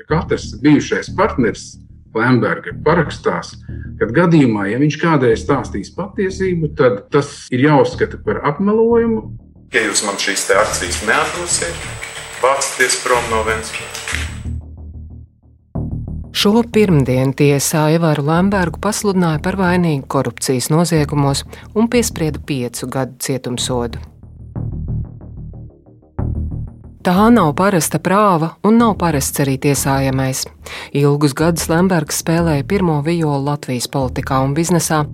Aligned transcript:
ka 0.00 0.20
katrs 0.20 0.54
bijušais 0.62 1.12
partneris 1.16 1.76
Lemberga 2.14 2.72
parakstās, 2.84 3.52
ka 4.00 4.08
gadījumā, 4.10 4.66
ja 4.72 4.80
viņš 4.82 4.96
kādreiz 4.98 5.44
stāstīs 5.44 5.92
patiesību, 5.94 6.72
tad 6.78 7.04
tas 7.14 7.46
ir 7.54 7.62
jāuzskata 7.68 8.18
par 8.24 8.42
apmelojumu. 8.50 9.28
Ja 9.70 9.84
jūs 9.86 10.02
man 10.02 10.18
šīs 10.18 10.48
akcijas 10.50 11.04
neatdosiet, 11.06 11.86
vācieties 12.42 12.98
prom 13.04 13.30
no 13.30 13.44
Ventspils. 13.46 14.00
Šo 16.40 16.64
pirmdienu 16.72 17.34
tiesā 17.36 17.88
Evaru 17.94 18.24
Lembergu 18.26 18.80
pasludināja 18.82 19.42
par 19.44 19.58
vainīgu 19.60 20.06
korupcijas 20.10 20.70
noziegumos 20.72 21.44
un 21.74 21.90
piesprieda 21.92 22.42
piecu 22.46 22.88
gadu 22.90 23.18
cietumsodu. 23.22 24.00
Tā 27.00 27.30
nav 27.32 27.54
parasta 27.56 27.96
prāva 27.96 28.50
un 28.60 28.74
nav 28.76 28.98
parasts 29.00 29.40
arī 29.40 29.54
tiesājamais. 29.56 30.42
Ilgus 31.00 31.32
gadus 31.32 31.64
Lembergs 31.72 32.18
spēlēja 32.20 32.66
pirmo 32.68 32.98
violu 33.06 33.38
Latvijas 33.46 33.86
politikā 33.88 34.42
un 34.44 34.52
biznesā. 34.52 35.06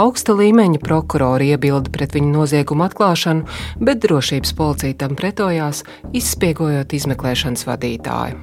Augsta 0.00 0.32
līmeņa 0.38 0.80
prokurori 0.80 1.50
iebilda 1.52 1.92
pret 1.92 2.16
viņa 2.16 2.32
noziegumu 2.32 2.86
atklāšanu, 2.86 3.44
bet 3.84 4.00
drošības 4.06 4.54
policija 4.56 4.96
tam 5.04 5.12
pretojās, 5.20 5.84
izspiegojot 6.16 6.96
izmeklēšanas 6.96 7.68
vadītāju. 7.68 8.40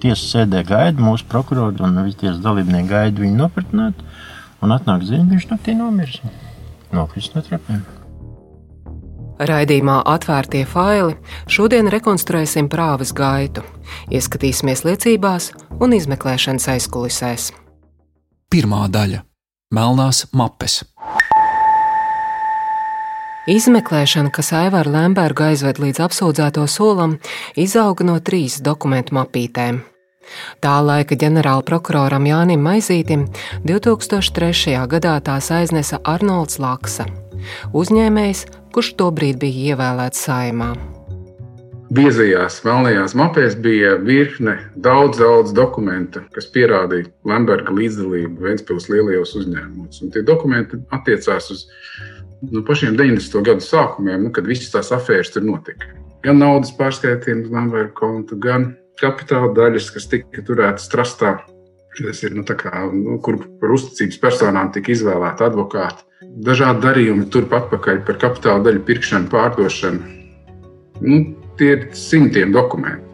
Tiesa 0.00 0.24
sēdē 0.24 0.64
gaida 0.64 0.96
mūsu 0.96 1.28
prokurori 1.28 1.84
un 1.84 2.00
visi 2.06 2.22
tiesas 2.24 2.40
dalībnieki 2.40 2.88
gaida 2.88 3.20
viņu 3.20 3.42
nopratnēt, 3.44 4.04
un 4.64 4.76
atnāk 4.80 5.04
ziņa, 5.04 5.28
viņš 5.36 5.50
naktī 5.52 5.76
nomirs. 5.76 6.22
Nokris 6.88 7.34
no 7.36 7.44
trepēm. 7.44 7.84
Raidījumā 9.40 10.02
atvērtie 10.04 10.66
faili 10.68 11.14
šodien 11.48 11.88
rekonstruēsim 11.88 12.68
prāvas 12.68 13.14
gaitu, 13.16 13.62
ieskatīsimies 14.12 14.84
liecībās 14.84 15.50
un 15.80 15.96
izmeklēšanas 15.96 16.68
aizkulisēs. 16.74 17.50
Pirmā 18.52 18.84
daļa- 18.92 19.22
Melnās 19.76 20.26
mapes. 20.36 20.82
Izmeklēšana, 23.48 24.28
kas 24.30 24.52
Aivaru 24.52 24.92
Lembergu 24.92 25.46
aizved 25.48 25.80
līdz 25.80 26.04
apsūdzēto 26.04 26.66
solam, 26.68 27.16
izauga 27.56 28.04
no 28.04 28.18
trīs 28.20 28.60
dokumentu 28.60 29.16
mapītēm. 29.16 29.80
Tā 30.60 30.76
laika 30.84 31.16
ģenerāla 31.16 31.64
prokuroram 31.66 32.28
Jānim 32.28 32.60
Maizītim 32.60 33.24
2003. 33.64 34.76
gadā 34.86 35.16
tās 35.24 35.50
aiznesa 35.50 35.98
Arnolds 36.04 36.60
Laksa, 36.60 37.08
uzņēmējs, 37.72 38.44
kurš 38.74 38.94
tobrīd 39.00 39.40
bija 39.42 39.74
ievēlēts 39.74 40.24
saimā. 40.26 40.70
Biezajās 41.90 42.60
melnajās 42.62 43.16
mapēs 43.18 43.56
bija 43.58 43.96
virkne 43.98 44.56
daudz, 44.78 45.18
daudz 45.18 45.54
dokumentu, 45.56 46.22
kas 46.34 46.46
pierādīja 46.54 47.08
Lemberga 47.26 47.74
līdzdalību 47.74 48.46
Vēncpils 48.46 48.86
lielajos 48.92 49.34
uzņēmumos. 49.40 49.98
Un 50.04 50.14
tie 50.14 50.22
dokumenti 50.22 50.78
attiecās 50.94 51.50
uz 51.50 51.64
nu, 52.46 52.62
pašiem 52.66 52.94
90. 52.94 53.42
gadu 53.48 53.66
sākumiem, 53.66 54.28
nu, 54.28 54.34
kad 54.34 54.46
visas 54.46 54.70
tās 54.76 54.92
afēras 54.94 55.34
tur 55.34 55.48
notika. 55.48 55.90
Gan 56.22 56.38
naudas 56.38 56.70
pārskaitījums 56.78 57.50
Lemberga 57.50 57.90
konta, 57.98 58.38
gan 58.38 58.76
kapitāla 59.02 59.50
daļas, 59.56 59.90
kas 59.96 60.06
tika 60.12 60.46
turētas 60.46 60.86
trastā, 60.92 61.40
Tas 61.98 62.22
ir 62.22 62.36
nu, 62.38 62.44
kā, 62.46 62.70
nu, 62.94 63.18
kur 63.24 63.40
par 63.60 63.74
uzticības 63.74 64.20
personām 64.22 64.70
tika 64.74 64.92
izvēlēti 64.94 65.44
advokāti. 65.46 66.06
Dažādi 66.38 66.84
darījumi 66.86 67.26
turp 67.32 67.52
atpakaļ 67.56 68.04
par 68.06 68.18
kapitāla 68.22 68.62
daļu 68.68 68.84
pirkšanu, 68.86 69.26
pārdošanu. 69.32 70.00
Nu, 71.02 71.18
tie 71.58 71.72
ir 71.74 71.88
simtiem 71.96 72.54
dokumentu. 72.54 73.06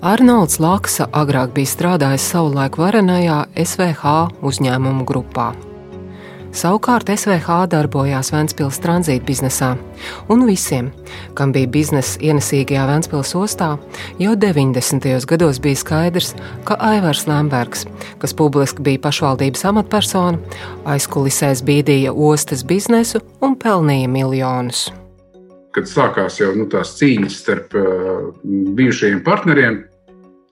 Arnolds 0.00 0.60
Laksa 0.60 1.08
agrāk 1.12 1.52
bija 1.56 1.68
strādājis 1.68 2.28
savulaik 2.32 2.78
varenajā 2.80 3.42
SVH 3.64 4.14
uzņēmumu 4.48 5.04
grupā. 5.08 5.50
Savukārt 6.50 7.06
SVH 7.12 7.68
darbojās 7.70 8.32
Vēncpils 8.34 8.80
tranzīta 8.82 9.22
biznesā, 9.22 9.68
un 10.32 10.40
visiem, 10.48 10.88
kam 11.38 11.52
bija 11.54 11.70
biznesa 11.70 12.18
ienesīgajā 12.26 12.88
Vēncpils 12.88 13.30
ostā, 13.38 13.68
jau 14.18 14.32
90. 14.34 15.06
gados 15.30 15.60
bija 15.62 15.78
skaidrs, 15.78 16.32
ka 16.66 16.74
Aivars 16.82 17.28
Lembergs, 17.30 17.86
kas 18.18 18.34
publiski 18.34 18.82
bija 18.82 19.02
pašvaldības 19.06 19.62
amatpersona, 19.70 20.42
aizkulisēs 20.90 21.62
bīdīja 21.68 22.16
ostas 22.18 22.66
biznesu 22.66 23.22
un 23.46 23.54
pelnīja 23.54 24.10
miljonus. 24.10 24.88
Kad 25.70 25.86
sākās 25.86 26.40
jau 26.42 26.50
nu, 26.58 26.66
tās 26.66 26.96
cīņas 26.98 27.40
starp 27.44 27.78
uh, 27.78 28.26
bijušajiem 28.74 29.22
partneriem, 29.22 29.84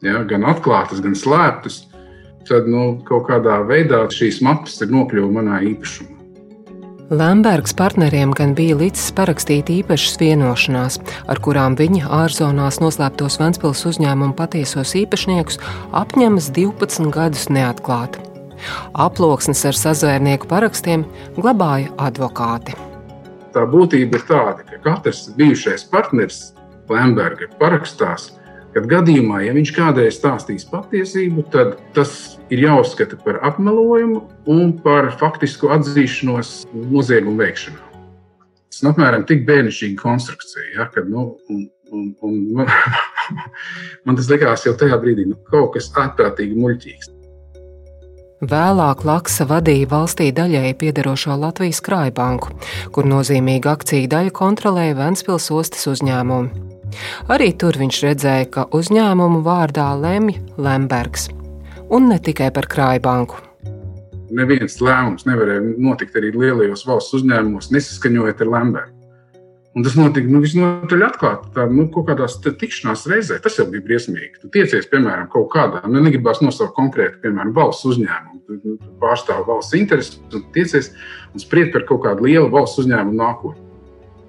ja, 0.07 0.23
gan 0.31 0.47
atklātas, 0.47 1.03
gan 1.03 1.19
slēptas, 1.19 1.88
tad 2.49 2.69
nu, 2.71 2.99
kaut 3.09 3.29
kādā 3.29 3.61
veidā 3.69 4.05
šīs 4.13 4.41
mapas 4.45 4.81
ir 4.85 4.95
nokļuvusi 4.95 5.37
manā 5.37 5.61
īpašumā. 5.73 6.15
Lembergs 7.09 7.73
partneriem 7.73 8.35
gan 8.37 8.51
bija 8.53 8.75
līdzis 8.77 9.15
parakstīt 9.17 9.71
īpašas 9.73 10.19
vienošanās, 10.21 10.99
ar 11.25 11.39
kurām 11.41 11.73
viņa 11.79 12.05
ārzonās 12.13 12.83
noslēptos 12.83 13.39
Ventspils 13.41 13.81
uzņēmumu 13.89 14.37
patiesos 14.37 14.93
īpašniekus 14.99 15.57
apņemas 15.97 16.51
12 16.53 17.09
gadus 17.15 17.47
neatklāt. 17.49 18.19
Aploksnes 18.93 19.65
ar 19.71 19.79
sazvērnieku 19.79 20.51
parakstiem 20.51 21.07
glabāja 21.39 21.95
advokāti. 21.97 22.77
Tā 23.57 23.65
būtība 23.65 24.21
ir 24.21 24.29
tāda, 24.29 24.69
ka 24.69 24.83
katrs 24.85 25.31
bijušais 25.39 25.89
partneris 25.89 26.51
Lemberga 26.93 27.49
parakstās 27.57 28.35
Kad 28.79 28.85
gadījumā, 28.87 29.41
ja 29.43 29.51
viņš 29.57 29.71
kādreiz 29.75 30.21
stāstīs 30.21 30.63
patiesību, 30.71 31.43
tad 31.51 31.73
tas 31.97 32.13
ir 32.47 32.61
jāuzskata 32.63 33.17
par 33.25 33.41
apmelojumu 33.49 34.21
un 34.55 34.71
par 34.85 35.09
faktisku 35.19 35.73
atzīšanos 35.75 36.53
noziegumu 36.71 37.43
veikšanā. 37.43 37.81
Tas 38.71 38.85
ir 38.85 38.91
apmēram 38.93 39.25
tik 39.27 39.43
bērnišķīga 39.49 39.99
konstrukcija, 39.99 40.69
ja, 40.77 40.87
kad 40.95 41.11
nu, 41.11 41.27
un, 41.51 41.67
un, 41.91 42.07
un, 42.23 42.39
man, 42.61 42.71
man 44.07 44.23
tas 44.23 44.31
likās 44.31 44.63
jau 44.69 44.77
tajā 44.79 45.01
brīdī, 45.03 45.27
nu, 45.27 45.41
kaut 45.51 45.75
kas 45.75 45.91
ārprātīgi 45.99 46.55
muļķīgs. 46.63 47.11
Vēlāk 48.47 49.03
Laksa 49.03 49.49
vadīja 49.51 49.91
valstī 49.91 50.31
daļēji 50.39 50.79
piederošo 50.79 51.35
Latvijas 51.35 51.83
krājbanku, 51.83 52.55
kur 52.95 53.11
nozīmīgu 53.11 53.75
akciju 53.75 54.15
daļu 54.15 54.39
kontrolēja 54.39 55.01
Ventspils 55.03 55.51
ostas 55.51 55.91
uzņēmumi. 55.97 56.78
Arī 57.33 57.53
tur 57.59 57.79
viņš 57.79 58.01
redzēja, 58.07 58.49
ka 58.55 58.67
uzņēmumu 58.77 59.43
vārdā 59.47 59.91
lemj 60.01 60.39
Lembergs, 60.61 61.29
un 61.93 62.11
ne 62.13 62.19
tikai 62.23 62.51
par 62.55 62.69
krājbanku. 62.71 63.45
Neviens 64.35 64.77
lēmums 64.85 65.25
nevarēja 65.25 65.65
notikt 65.81 66.17
arī 66.21 66.35
lielajos 66.35 66.85
valsts 66.89 67.17
uzņēmumos, 67.21 67.71
nesaskaņojot 67.73 68.45
ar 68.45 68.55
Lembergu. 68.57 68.99
Un 69.77 69.85
tas 69.87 69.95
notika 69.95 70.27
nu, 70.33 70.41
visnotaļ 70.43 71.03
atklāti. 71.07 71.51
Tā 71.55 71.69
nu, 71.71 71.85
kaut 71.95 72.09
kādā 72.09 72.27
tikšanās 72.27 73.05
reizē 73.13 73.37
tas 73.45 73.61
jau 73.61 73.67
bija 73.71 73.85
briesmīgi. 73.85 74.41
Tu 74.43 74.51
tiecies, 74.57 74.89
piemēram, 74.91 75.29
kaut 75.31 75.53
kādā, 75.53 75.85
nu, 75.87 76.01
negribās 76.03 76.41
nosaukt 76.43 76.75
konkrēti, 76.75 77.21
piemēram, 77.23 77.53
valsts 77.55 77.87
uzņēmumu. 77.93 78.41
Tu, 78.49 78.59
tu 78.65 78.75
pārstāv 78.99 79.45
valsts 79.47 79.77
intereses 79.79 80.19
un 80.35 80.43
tiecies 80.57 80.91
un 81.31 81.45
spried 81.45 81.71
par 81.77 81.87
kaut 81.87 82.03
kādu 82.09 82.27
lielu 82.27 82.51
valsts 82.51 82.83
uzņēmumu 82.83 83.21
nākotni. 83.21 83.68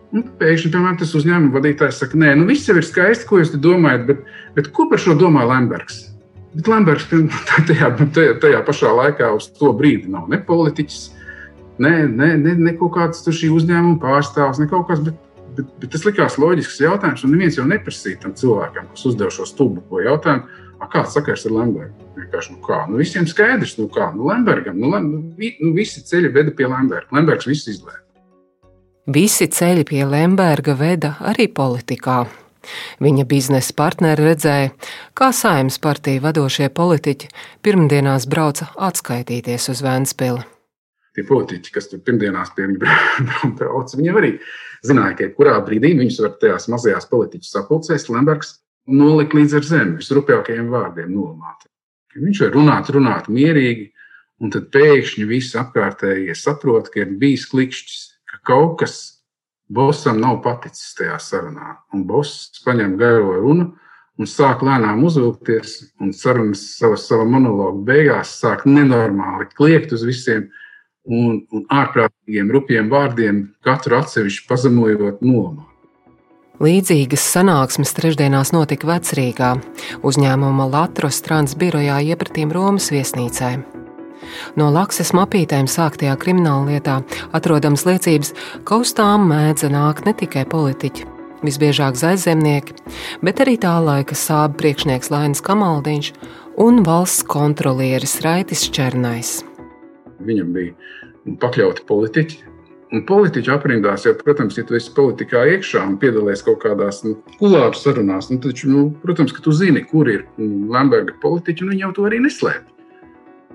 Nu, 0.09 0.23
pēkšņi, 0.39 0.71
piemēram, 0.73 0.97
tas 0.97 1.11
uzņēmuma 1.17 1.53
vadītājs 1.53 1.99
saka, 2.01 2.17
nē, 2.17 2.31
nu 2.39 2.47
viss 2.49 2.65
jau 2.65 2.73
ir 2.79 2.85
skaisti, 2.85 3.27
ko 3.29 3.41
jūs 3.41 3.51
domājat, 3.61 4.07
bet, 4.07 4.23
bet 4.55 4.71
ko 4.73 4.87
par 4.89 5.01
šo 5.01 5.13
domā 5.17 5.43
Lembergs? 5.45 6.07
Bet 6.55 6.69
Lembergs 6.71 7.05
tajā, 7.69 7.91
tajā, 8.01 8.33
tajā 8.41 8.61
pašā 8.65 8.93
laikā 9.03 9.29
uz 9.37 9.51
to 9.59 9.69
brīdi 9.77 10.09
nav 10.09 10.25
ne 10.31 10.41
politiķis, 10.47 11.03
ne, 11.85 11.93
ne, 12.07 12.31
ne, 12.41 12.55
ne 12.57 12.73
kaut 12.79 12.95
kāds 12.97 13.21
šī 13.21 13.51
uzņēmuma 13.53 14.01
pārstāvs, 14.01 14.61
ne 14.61 14.69
kaut 14.71 14.89
kas. 14.89 15.03
Bet, 15.05 15.21
bet, 15.59 15.69
bet 15.83 15.93
tas 15.93 16.07
likās 16.09 16.39
loģisks 16.41 16.81
jautājums, 16.87 17.27
un 17.27 17.35
neviens 17.35 17.61
jau 17.61 17.69
neprasīja 17.69 18.23
tam 18.25 18.33
cilvēkam, 18.39 18.89
kas 18.95 19.05
uzdeva 19.11 19.29
šo 19.35 19.45
stulbo 19.49 20.01
jautājumu. 20.01 20.65
Kāds 20.89 21.11
sakars 21.11 21.43
ar 21.45 21.51
Lembergu? 21.53 22.07
Vienkārši, 22.15 22.53
nu 22.55 22.61
kā, 22.63 22.85
nu 22.89 23.01
visiem 23.01 23.25
skaidrs, 23.27 23.75
nu 23.77 23.89
kā, 23.91 24.09
nu 24.15 24.29
Lembergam, 24.31 24.79
nu, 24.79 24.93
nu, 25.03 25.23
nu 25.35 25.73
visi 25.75 26.01
ceļi 26.07 26.31
veda 26.33 26.55
pie 26.55 26.69
Lemberga. 26.71 27.11
Lembergs 27.13 27.49
viss 27.51 27.67
izlēma. 27.67 28.08
Visi 29.09 29.47
ceļi 29.49 29.87
pie 29.89 30.03
Lemberga 30.05 30.75
veda 30.77 31.15
arī 31.25 31.47
politikā. 31.49 32.27
Viņa 33.01 33.23
biznesa 33.25 33.73
partneri 33.73 34.27
redzēja, 34.27 34.67
kā 35.17 35.31
saimnes 35.33 35.79
partija 35.81 36.21
vadošie 36.21 36.67
politiķi 36.77 37.29
pirmdienās 37.65 38.27
brauca 38.29 38.67
atskaitīties 38.77 39.65
uz 39.73 39.81
Vēnspili. 39.81 40.43
Tie 41.17 41.25
politiķi, 41.25 41.73
kas 41.73 41.89
tur 41.89 42.03
pirmdienās 42.05 42.51
pie 42.53 42.67
viņa 42.69 42.99
brauca, 43.57 43.97
viņiem 43.97 44.19
arī 44.21 44.31
zināja, 44.85 45.15
ka 45.17 45.25
jebkurā 45.25 45.55
brīdī 45.65 45.95
viņus 45.97 46.21
var 46.27 46.37
tajās 46.43 46.69
mazajās 46.69 47.09
politiķu 47.09 47.49
sapulcēs 47.49 48.05
Lembergs 48.13 48.59
nolikt 48.85 49.33
līdz 49.39 49.57
ar 49.57 49.67
zemi, 49.71 49.97
visrupjākajiem 50.03 50.69
vārdiem 50.69 51.09
nolamāt. 51.15 51.65
Viņš 52.13 52.45
var 52.45 52.55
runāt, 52.59 52.93
runāt 52.93 53.33
mierīgi, 53.33 53.89
un 54.37 54.53
tad 54.53 54.69
pēkšņi 54.75 55.25
visi 55.33 55.57
apkārtējie 55.57 56.37
saprot, 56.37 56.93
ka 56.93 57.07
ir 57.07 57.17
bijis 57.17 57.49
klikšķis, 57.49 58.08
ka 58.39 58.53
kaut 58.53 58.79
kas 58.83 58.97
Bosam 59.69 60.17
nav 60.17 60.39
paticis 60.41 60.95
tajā 60.97 61.19
sarunā. 61.21 61.75
Un 61.93 62.07
Boss 62.09 62.49
paņem 62.65 62.95
garo 62.97 63.35
runu 63.37 63.67
un 64.19 64.27
sāk 64.27 64.63
lēnām 64.65 65.03
uzvilkties, 65.05 65.75
un 66.01 66.09
sarunas 66.15 66.63
savas 66.79 67.05
sava 67.07 67.27
monologa 67.29 67.77
beigās 67.91 68.33
sāk 68.41 68.65
nenormāli 68.65 69.45
kliegt 69.53 69.93
uz 69.93 70.03
visiem 70.07 70.47
un, 71.05 71.43
un 71.53 71.65
ārprātīgiem, 71.69 72.49
rupjiem 72.51 72.89
vārdiem, 72.91 73.43
katru 73.65 73.99
atsevišķi 73.99 74.47
pazemojot 74.49 75.21
nolamā. 75.21 75.67
Līdzīgas 76.59 77.23
sanāksmes 77.37 77.93
trešdienās 77.95 78.49
notika 78.51 78.89
Vecrīgā, 78.89 79.53
uzņēmuma 80.03 80.67
Latvijas 80.73 81.21
trans 81.23 81.55
birojā 81.55 82.01
iepratīm 82.09 82.51
Romas 82.51 82.89
viesnīcai. 82.91 83.53
No 84.59 84.69
Laksas 84.73 85.11
mapītēm 85.17 85.69
sāktajā 85.69 86.15
krimināllietā 86.19 86.99
atrodams 87.35 87.85
liecības, 87.87 88.33
ka 88.67 88.81
uz 88.83 88.93
tām 88.97 89.29
mēdza 89.31 89.71
nākt 89.73 90.07
ne 90.07 90.15
tikai 90.17 90.45
politiķi, 90.49 91.07
visbiežāk 91.45 91.97
zaļzemnieki, 91.99 92.75
bet 93.25 93.43
arī 93.43 93.57
tā 93.61 93.77
laika 93.83 94.17
sāba 94.17 94.57
priekšnieks 94.61 95.11
Lainis 95.13 95.43
Kamaldiņš 95.45 96.11
un 96.59 96.83
valsts 96.87 97.25
kontrolieris 97.29 98.19
Raitis 98.25 98.67
Černais. 98.75 99.39
Viņam 100.19 100.53
bija 100.55 101.35
pakļauti 101.39 101.85
politiķi. 101.87 102.45
Un 102.89 103.03
politiķu 103.05 103.51
aprindās, 103.53 104.07
jau, 104.07 104.15
protams, 104.17 104.55
ja 104.57 104.63
tu 104.65 104.73
esi 104.73 104.89
politikā 104.95 105.43
iekšā 105.51 105.83
un 105.85 105.99
piedalies 106.01 106.41
kaut 106.41 106.63
kādās 106.63 107.03
nu, 107.05 107.19
kulāru 107.37 107.77
sarunās, 107.77 108.31
nu, 108.33 108.39
taču, 108.41 108.71
nu, 108.71 108.87
protams, 109.03 109.33
ka 109.35 109.43
tu 109.45 109.53
zini, 109.53 109.83
kur 109.85 110.09
ir 110.09 110.23
Lemberga 110.39 111.13
politiķi, 111.21 111.63
un 111.63 111.75
viņi 111.75 111.85
jau 111.85 111.91
to 111.99 112.07
arī 112.09 112.23
neslēpj. 112.25 112.78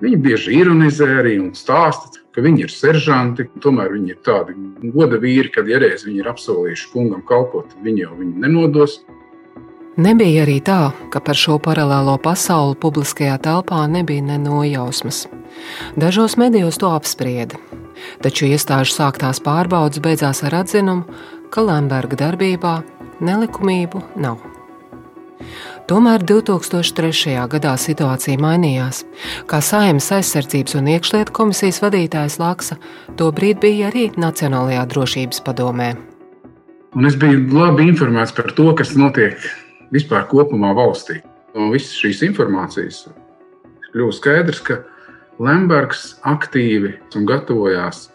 Viņi 0.03 0.17
bieži 0.19 0.57
ironizē 0.59 1.05
arī 1.21 1.37
un 1.39 1.53
stāsta, 1.55 2.19
ka 2.35 2.43
viņi 2.43 2.65
ir 2.65 2.71
seržanti. 2.73 3.45
Tomēr 3.63 3.93
viņi 3.95 4.11
ir 4.11 4.17
tādi 4.27 4.55
goda 4.91 5.19
vīri, 5.21 5.51
kad 5.55 5.69
ja 5.71 5.79
reiz 5.79 6.03
viņi 6.03 6.19
ir 6.19 6.31
apsolījuši 6.33 6.89
kungam 6.91 7.21
kalpot, 7.27 7.69
tad 7.71 7.85
viņi 7.85 8.03
jau 8.03 8.17
viņu 8.17 8.43
nenodos. 8.43 8.97
Nebija 9.95 10.43
arī 10.43 10.57
tā, 10.59 10.89
ka 11.13 11.21
par 11.23 11.39
šo 11.39 11.55
paralēlo 11.63 12.17
pasauli 12.19 12.75
publiskajā 12.83 13.37
telpā 13.45 13.85
nebija 13.87 14.25
ne 14.25 14.35
nojausmas. 14.43 15.21
Dažos 15.95 16.35
medijos 16.35 16.75
to 16.81 16.89
apsprieda, 16.91 17.55
taču 18.19 18.49
iestāžu 18.51 18.91
sāktās 18.97 19.39
pārbaudas 19.39 20.03
beidzās 20.03 20.43
ar 20.43 20.57
atzinumu, 20.59 21.07
ka 21.47 21.63
Lemberga 21.63 22.19
darbībā 22.25 22.81
nelikumību 23.23 24.03
nav. 24.19 24.43
Tomēr 25.85 26.23
2003. 26.25 27.35
gadā 27.45 27.75
situācija 27.77 28.39
mainījās. 28.41 29.03
Kā 29.45 29.59
Saimnes 29.61 30.07
aizsardzības 30.15 30.73
un 30.79 30.87
iekšlietu 30.95 31.35
komisijas 31.37 31.77
vadītājs 31.83 32.39
Laksa, 32.41 32.79
tobrīd 33.19 33.59
bija 33.61 33.91
arī 33.91 34.07
Nacionālajā 34.17 34.81
drošības 34.89 35.43
padomē. 35.45 35.91
Un 36.97 37.05
es 37.05 37.19
biju 37.21 37.43
labi 37.53 37.85
informēts 37.91 38.33
par 38.33 38.49
to, 38.57 38.65
kas 38.73 38.95
notiek 38.97 39.37
vispār 39.93 40.25
kopumā 40.31 40.73
valstī. 40.73 41.19
No 41.53 41.69
visas 41.69 41.93
šīs 42.01 42.25
informācijas 42.31 43.03
kļuva 43.93 44.17
skaidrs, 44.17 44.65
ka 44.65 44.81
Lembergs 45.37 46.15
aktīvi 46.25 46.95
gatavojās 47.29 48.07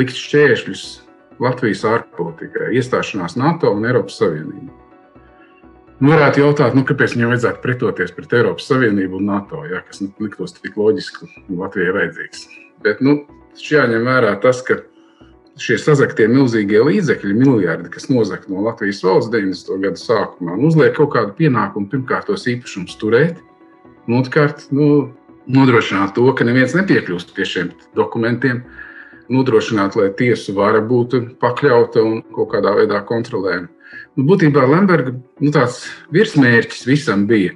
likt 0.00 0.16
šķēršļus 0.16 0.88
Latvijas 1.44 1.84
ārpolitikai, 1.92 2.72
iestāšanās 2.80 3.36
NATO 3.36 3.76
un 3.76 3.84
Eiropas 3.84 4.16
Savienībā. 4.22 4.77
Nu, 5.98 6.12
varētu 6.12 6.44
jautāt, 6.44 6.76
nu, 6.78 6.84
kāpēc 6.86 7.16
viņam 7.16 7.32
vajadzētu 7.32 7.58
pretoties 7.64 8.12
pret 8.14 8.34
Eiropas 8.38 8.68
Savienību 8.70 9.18
un 9.18 9.24
NATO, 9.32 9.64
ja, 9.66 9.80
kas 9.82 9.98
nu, 9.98 10.12
liktos 10.22 10.54
tik 10.54 10.76
loģiski 10.78 11.26
Latvijai 11.58 11.94
vajadzīgs. 11.96 12.44
Bet 12.84 13.00
nu, 13.02 13.16
jāņem 13.58 14.06
vērā 14.06 14.36
tas, 14.44 14.60
ka 14.62 14.76
šie 15.58 15.74
sazaktie 15.82 16.28
milzīgie 16.30 16.84
līdzekļi, 16.86 17.34
miljardi, 17.40 17.90
kas 17.90 18.06
nozagti 18.12 18.54
no 18.54 18.62
Latvijas 18.68 19.02
valsts 19.02 19.32
90. 19.32 19.80
gada 19.82 19.98
sākumā, 19.98 20.54
nu, 20.54 20.68
uzliek 20.70 20.94
kaut 20.94 21.10
kādu 21.16 21.34
pienākumu 21.40 21.90
pirmkārt 21.90 22.30
tos 22.30 22.46
īpašumus 22.46 22.94
turēt, 23.00 23.40
un 24.06 24.20
otrkārt 24.20 24.68
nu, 24.70 25.08
nodrošināt 25.50 26.14
to, 26.14 26.28
ka 26.38 26.46
neviens 26.46 26.76
nepiekļūst 26.78 27.34
pie 27.34 27.48
šiem 27.56 27.72
dokumentiem, 27.98 28.62
nodrošināt, 29.34 29.98
lai 29.98 30.12
tiesu 30.14 30.54
vara 30.54 30.78
būtu 30.78 31.24
pakļauta 31.42 32.06
un 32.06 32.22
kaut 32.36 32.52
kādā 32.54 32.76
veidā 32.78 33.02
kontrolējama. 33.10 33.72
Nu, 34.18 34.24
būtībā 34.26 34.64
Lemberga 34.66 35.14
nu, 35.14 35.52
virsmērķis 36.14 36.86
visam 36.88 37.26
bija 37.30 37.54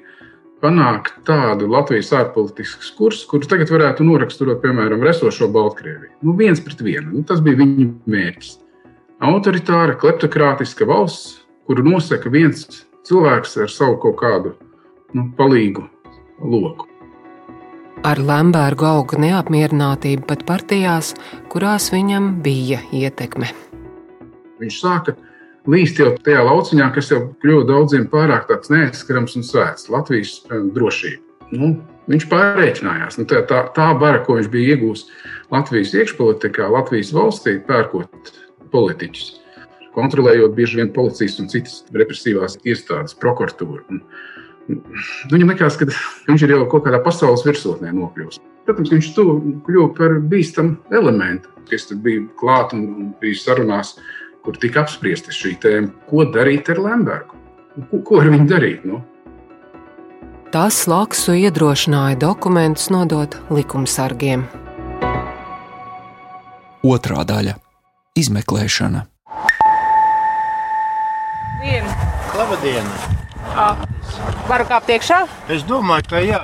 panākt 0.63 1.17
tādu 1.27 1.67
Latvijas 1.71 2.13
ārpolitisku 2.15 2.93
kursu, 2.99 3.27
kurus 3.31 3.51
tagad 3.51 3.73
varētu 3.73 4.07
noraksturot, 4.07 4.61
piemēram, 4.63 5.03
resošo 5.03 5.49
Baltkrieviju. 5.51 6.13
Nu, 6.23 6.37
viens 6.39 6.63
pret 6.63 6.85
vienu. 6.85 7.11
Nu, 7.17 7.25
tas 7.27 7.43
bija 7.43 7.59
viņa 7.65 7.89
mērķis. 8.07 8.55
Autoritāra, 9.23 9.97
kleptokrātiska 9.99 10.87
valsts, 10.87 11.43
kuru 11.67 11.85
nosaka 11.87 12.31
viens 12.31 12.67
cilvēks 13.07 13.59
ar 13.63 13.71
savu 13.71 13.99
kaut 14.03 14.17
kādu 14.23 14.55
nu, 15.15 15.29
palīgu 15.39 15.85
loku. 16.43 16.89
Ar 18.03 18.19
Lembergu 18.19 18.87
auga 18.89 19.19
neapmierinātība 19.23 20.27
pat 20.33 20.43
partijās, 20.47 21.13
kurās 21.53 21.93
viņam 21.95 22.41
bija 22.43 22.81
ietekme. 22.91 23.53
Viņš 24.59 24.79
sāka 24.83 25.15
līst 25.71 26.01
jau 26.01 26.13
tajā 26.25 26.43
lauciņā, 26.47 26.89
kas 26.95 27.11
jau 27.13 27.21
kļuva 27.43 27.67
daudziem 27.69 28.07
pārāk 28.11 28.51
neaizskarams 28.51 29.37
un 29.39 29.47
svēts- 29.47 29.89
Latvijas 29.95 30.41
drošība. 30.49 31.23
Nu, 31.53 31.75
viņš 32.09 32.29
pārreikinājās. 32.31 33.19
Nu, 33.19 33.27
tā, 33.29 33.43
tā, 33.47 33.67
tā 33.77 33.93
bara, 33.99 34.25
ko 34.25 34.39
viņš 34.39 34.49
bija 34.51 34.77
iegūmis 34.77 35.07
Latvijas 35.53 35.93
iekšpolitikā, 35.95 36.71
Latvijas 36.73 37.13
valstī, 37.13 37.59
pērkot 37.67 38.33
politiķus, 38.73 39.41
kontrolējot 39.95 40.55
bieži 40.57 40.81
vien 40.81 40.93
policijas 40.93 41.39
un 41.41 41.49
citas 41.53 41.85
represīvās 41.93 42.57
iestādes, 42.65 43.15
prokuratūru. 43.15 43.85
Nu, 43.91 44.01
Viņam 45.33 45.51
liekas, 45.51 45.77
ka 45.77 45.89
viņš 46.29 46.45
ir 46.47 46.55
jau 46.55 46.67
kaut 46.71 46.85
kādā 46.87 47.01
pasaules 47.03 47.43
virsotnē 47.45 47.91
nokļuvis. 47.97 48.39
Protams, 48.63 48.93
viņš 48.95 49.09
kļuva 49.67 49.89
par 49.97 50.15
bīstamu 50.31 50.77
elementu, 50.95 51.51
kas 51.71 51.89
tur 51.89 51.99
bija 52.05 52.23
klāts 52.39 52.77
un 52.77 53.11
bija 53.21 53.41
sarunās 53.41 53.97
kur 54.45 54.59
tika 54.59 54.83
apspriesta 54.83 55.35
šī 55.35 55.55
tēma, 55.63 55.93
ko 56.11 56.27
darīt 56.35 56.71
ar 56.73 56.83
Lembergu. 56.83 57.39
Ko, 57.91 58.03
ko 58.05 58.21
ar 58.21 58.31
viņu 58.33 58.49
darīt? 58.51 58.85
Nu? 58.89 59.01
Tas 60.53 60.83
Laksu 60.91 61.33
iedrošināja 61.39 62.19
dokumentus 62.21 62.91
nodot 62.93 63.39
likumsargiem. 63.51 64.45
Otra 66.83 67.25
daļa- 67.25 67.57
izmeklēšana. 68.23 69.07
Labdien! 72.33 72.87
Varu 74.49 74.65
kāpt 74.69 74.91
iekšā? 74.95 75.19
Es 75.53 75.65
domāju, 75.69 76.09
ka 76.09 76.21
jā. 76.25 76.41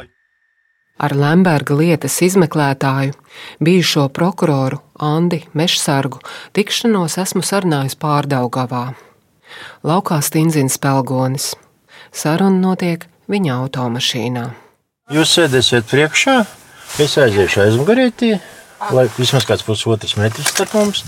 Ar 0.99 1.15
Lemberga 1.15 1.77
lietas 1.79 2.17
izmeklētāju, 2.27 3.15
bijušo 3.63 4.09
prokuroru 4.11 4.81
Andi 4.99 5.45
Mešsargu 5.55 6.19
tikšanos 6.59 7.21
esmu 7.23 7.45
sarunājis 7.47 7.95
pārdaugavā. 8.03 8.89
Laukā 9.87 10.19
stinzina 10.27 10.73
spēlgonis. 10.73 11.53
Saruna 12.11 12.59
notiek 12.59 13.07
viņa 13.31 13.61
automašīnā. 13.63 14.45
Jūs 15.15 15.37
sēdēsiet 15.39 15.87
priekšā, 15.89 16.37
es 17.01 17.17
aiziešu 17.23 17.63
aizmugurētī, 17.69 18.35
lai 18.93 19.07
vismaz 19.17 19.47
kāds 19.49 19.65
pusotrs 19.65 20.19
metrs 20.19 20.51
starp 20.51 20.75
mums. 20.77 21.07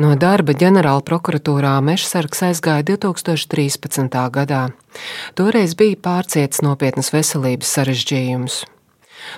No 0.00 0.16
darba 0.18 0.56
ģenerāla 0.58 1.04
prokuratūrā 1.06 1.76
Mešsargs 1.86 2.40
aizgāja 2.48 2.82
2013. 2.88 4.16
gadā. 4.34 4.64
Toreiz 5.38 5.76
bija 5.78 6.00
pārcietis 6.08 6.64
nopietnas 6.66 7.12
veselības 7.14 7.76
sarežģījumus. 7.76 8.64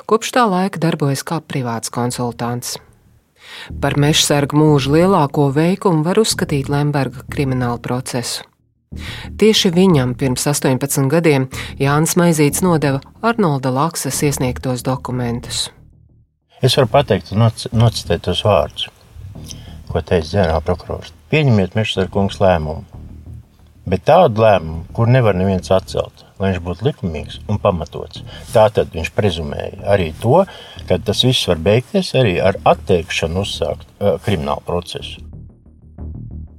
Kopš 0.06 0.32
tā 0.36 0.44
laika 0.50 0.80
darbojas 0.82 1.24
kā 1.26 1.40
privāts 1.40 1.92
konsultants. 1.92 2.76
Par 3.80 3.96
mežsargu 4.00 4.58
mūža 4.58 4.92
lielāko 4.96 5.48
veikumu 5.54 6.04
var 6.06 6.20
uzskatīt 6.20 6.70
Lemberga 6.72 7.24
kriminālu 7.30 7.80
procesu. 7.82 8.44
Tieši 9.38 9.72
viņam 9.74 10.14
pirms 10.18 10.46
18 10.48 11.08
gadiem 11.12 11.48
Jānis 11.80 12.14
Maizīts 12.18 12.62
nodeva 12.64 13.00
Arnolda 13.22 13.72
Laksas 13.74 14.22
iesniegtos 14.24 14.84
dokumentus. 14.86 15.66
Es 16.62 16.76
varu 16.78 16.88
pateikt, 16.88 17.34
nocitēt 17.36 18.24
tos 18.24 18.40
vārdus, 18.46 18.86
ko 19.90 20.00
teica 20.00 20.30
ģenerālprokurors. 20.30 21.12
Pieņemiet 21.32 21.74
mežsargungs 21.76 22.38
lēmumu, 22.40 22.86
bet 23.90 24.06
tādu 24.08 24.46
lēmumu, 24.46 24.86
kur 24.96 25.10
nevar 25.10 25.36
neviens 25.36 25.72
atcelt 25.74 26.25
lai 26.40 26.52
viņš 26.52 26.62
būtu 26.66 26.86
likumīgs 26.88 27.40
un 27.48 27.60
pamatots. 27.62 28.22
Tātad 28.52 28.92
viņš 28.94 29.12
prezumēja 29.16 29.84
arī 29.94 30.12
to, 30.20 30.44
ka 30.88 31.00
tas 31.02 31.24
viss 31.26 31.48
var 31.48 31.60
beigties 31.62 32.12
arī 32.18 32.36
ar 32.42 32.60
atteikšanu 32.64 33.44
uzsākt 33.44 33.86
uh, 33.86 34.16
kriminālu 34.24 34.64
procesu. 34.66 35.22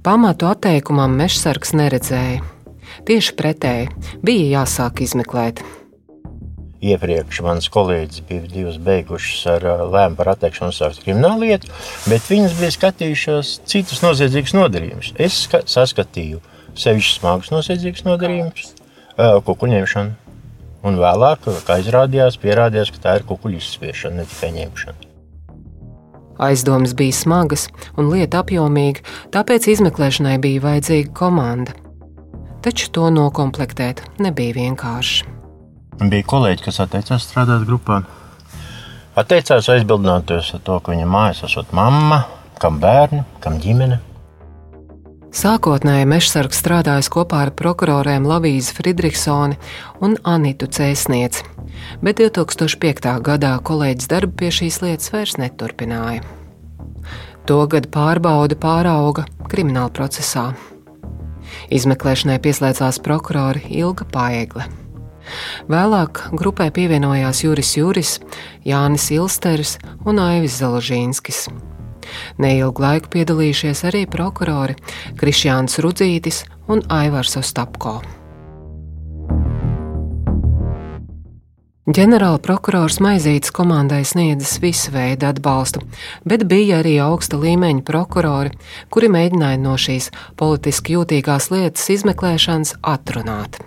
Pamatu 0.02 0.48
atteikumam 0.48 1.16
Mešsargs 1.18 1.74
neredzēja. 1.76 2.40
Tieši 3.08 3.34
pretēji 3.38 3.90
bija 4.24 4.60
jāsāk 4.60 5.02
izmeklēt. 5.04 5.62
Iepriekš 6.78 7.40
manas 7.42 7.66
kolēģis 7.74 8.22
bija 8.28 8.46
divas 8.52 8.76
beigušas 8.82 9.40
ar 9.56 9.66
lēmumu 9.90 10.18
par 10.20 10.30
atteikšanu 10.36 10.70
uzsākt 10.70 11.02
kriminālu 11.02 11.48
lietu, 11.48 11.72
bet 12.06 12.30
viņas 12.30 12.54
bija 12.60 12.74
skatījušās 12.76 13.52
citus 13.66 14.04
noziedzīgus 14.04 14.54
nodarījumus. 14.54 15.10
Es 15.18 15.40
saskatīju 15.50 16.38
sevišķi 16.78 17.18
smagus 17.18 17.50
noziedzīgus 17.50 18.06
nodarījumus, 18.06 18.70
kukuļņemšanu. 19.18 20.16
Un 20.86 20.98
vēlāk, 21.00 21.48
kā 21.66 21.80
izrādījās, 21.82 22.38
pierādījās, 22.38 22.92
ka 22.94 23.02
tā 23.02 23.18
ir 23.18 23.26
kukuļu 23.28 23.58
izspiešana, 23.58 24.20
ne 24.20 24.26
tikai 24.30 24.52
ņemšana. 24.54 25.08
Aizdomas 26.38 26.94
bija 26.94 27.16
smagas 27.18 27.66
un 27.98 28.12
lieta 28.12 28.44
apjomīga, 28.44 29.02
tāpēc 29.34 29.66
izmeklēšanai 29.74 30.36
bija 30.42 30.62
vajadzīga 30.68 31.10
komanda. 31.18 31.74
Taču 32.62 32.92
to 32.94 33.08
nokomplektēt 33.10 34.04
nebija 34.22 34.54
vienkārši. 34.54 35.26
Bija 35.98 36.26
kolēģi, 36.30 36.62
kas 36.68 36.78
atteicās 36.84 37.26
strādāt 37.26 37.66
grupā. 37.66 38.04
Atteicās 39.18 39.66
aizbildināties 39.74 40.52
ar 40.54 40.62
to, 40.62 40.78
ka 40.78 40.94
viņa 40.94 41.10
mājās 41.10 41.42
esot 41.48 41.74
mamma, 41.74 42.22
kam 42.62 42.78
bērni, 42.82 43.24
kam 43.42 43.58
ģimene. 43.62 43.98
Sākotnēji 45.38 46.06
Mežsargs 46.10 46.58
strādājis 46.58 47.06
kopā 47.14 47.44
ar 47.44 47.50
prokuroriem 47.54 48.24
Lavīzu 48.26 48.72
Friedrichsoni 48.74 49.54
un 50.02 50.16
Anitu 50.26 50.66
Cēsnieci, 50.66 51.44
bet 52.02 52.18
2005. 52.18 53.06
gadā 53.22 53.52
kolēģis 53.62 54.10
darbu 54.10 54.34
pie 54.40 54.50
šīs 54.56 54.80
lietas 54.82 55.12
vairs 55.14 55.36
neturpināja. 55.38 56.24
To 57.46 57.60
gadu 57.70 57.92
pārbauda 57.94 58.58
pārauga 58.58 59.28
krimināla 59.46 59.94
procesā. 59.94 60.48
Izmeklēšanai 61.70 62.40
pieslēdzās 62.42 62.98
prokurori 63.06 63.62
Ilga 63.78 64.10
Paegle. 64.10 64.66
Vēlāk 65.70 66.24
grupai 66.34 66.72
pievienojās 66.74 67.46
Juris 67.46 67.76
Juris, 67.78 68.18
Jānis 68.66 69.12
Ilsteris 69.14 69.78
un 70.02 70.18
Aivis 70.18 70.58
Založīnskis. 70.58 71.46
Neilgu 72.42 72.84
laiku 72.84 73.12
piedalījušies 73.16 73.84
arī 73.90 74.04
prokurori 74.10 74.76
Krišjāns 75.18 75.80
Rudzītis 75.84 76.44
un 76.68 76.84
Aivars 76.92 77.36
Ostapko. 77.40 77.98
Ģenerāla 81.88 82.36
prokurors 82.44 82.98
Maizītis 83.00 83.54
komandai 83.56 84.02
sniedzis 84.04 84.58
visu 84.60 84.92
veidu 84.92 85.24
atbalstu, 85.30 85.80
bet 86.28 86.44
bija 86.50 86.82
arī 86.82 86.98
augsta 87.00 87.40
līmeņa 87.40 87.80
prokurori, 87.88 88.52
kuri 88.92 89.08
mēģināja 89.14 89.62
no 89.64 89.78
šīs 89.80 90.10
politiski 90.36 90.98
jūtīgās 90.98 91.48
lietas 91.54 91.88
izmeklēšanas 91.96 92.76
atrunāt 92.84 93.62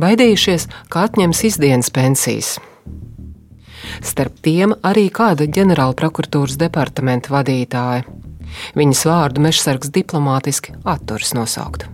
baidījušies, 0.00 0.68
ka 0.90 1.08
atņems 1.08 1.44
izdienas 1.50 1.92
pensijas. 1.94 2.56
Starp 4.04 4.38
tiem 4.44 4.76
arī 4.86 5.08
kāda 5.14 5.48
ģenerāla 5.48 5.96
prokuratūras 5.98 6.58
departamenta 6.60 7.34
vadītāja. 7.34 8.06
Viņas 8.78 9.04
vārdu 9.08 9.44
mežsargs 9.44 9.92
diplomātiski 9.94 10.76
atturas 10.84 11.34
nosaukt. 11.36 11.88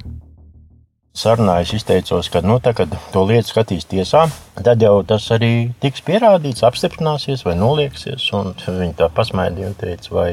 Sarunā 1.20 1.56
es 1.64 1.73
izteicos, 1.75 2.28
ka 2.30 2.38
nu, 2.47 2.61
tā, 2.62 2.70
to 3.11 3.23
lietu 3.26 3.50
skatīs 3.50 3.88
tiesā, 3.90 4.28
tad 4.62 4.82
jau 4.85 5.00
tas 5.06 5.25
arī 5.35 5.73
tiks 5.82 6.04
pierādīts, 6.06 6.62
apstiprināsies 6.66 7.42
vai 7.44 7.56
nolieksies. 7.59 8.28
Viņi 8.30 8.94
tā 9.00 9.11
pasmaidīja 9.16 9.73
un 9.73 9.75
teica, 9.80 10.14
vai 10.14 10.28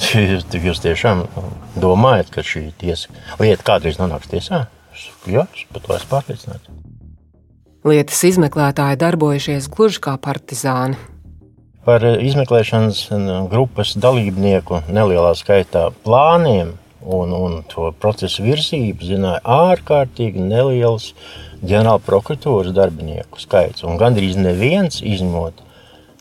jūs 0.68 0.84
tiešām 0.84 1.24
domājat, 1.80 2.34
ka 2.34 2.44
šī 2.44 2.68
tiesa, 2.82 3.08
lieta 3.40 3.66
kādreiz 3.72 3.98
nonāks 4.02 4.28
tiesā? 4.30 4.66
Jā, 5.24 5.48
es 5.48 5.64
par 5.72 5.86
to 5.86 5.96
esmu 5.96 6.12
pārliecināts. 6.12 6.79
Lietas 7.80 8.18
izmeklētāji 8.28 8.98
darbojušies 9.00 9.70
gluži 9.72 10.02
kā 10.04 10.12
partizāni. 10.20 10.98
Par 11.86 12.04
izmeklēšanas 12.04 13.06
grupas 13.48 13.94
dalībnieku 13.96 14.82
nelielā 14.92 15.30
skaitā 15.38 15.86
plāniem 16.04 16.74
un, 17.00 17.32
un 17.32 17.56
to 17.72 17.88
procesu 17.96 18.44
virzību 18.44 19.08
zināja 19.08 19.40
ārkārtīgi 19.48 20.44
neliels 20.44 21.14
ģenerāla 21.64 22.04
prokuratūras 22.04 22.76
darbinieku 22.76 23.40
skaits. 23.40 23.88
Un 23.88 23.96
gandrīz 23.96 24.36
neviens, 24.36 25.00
izņemot 25.00 25.64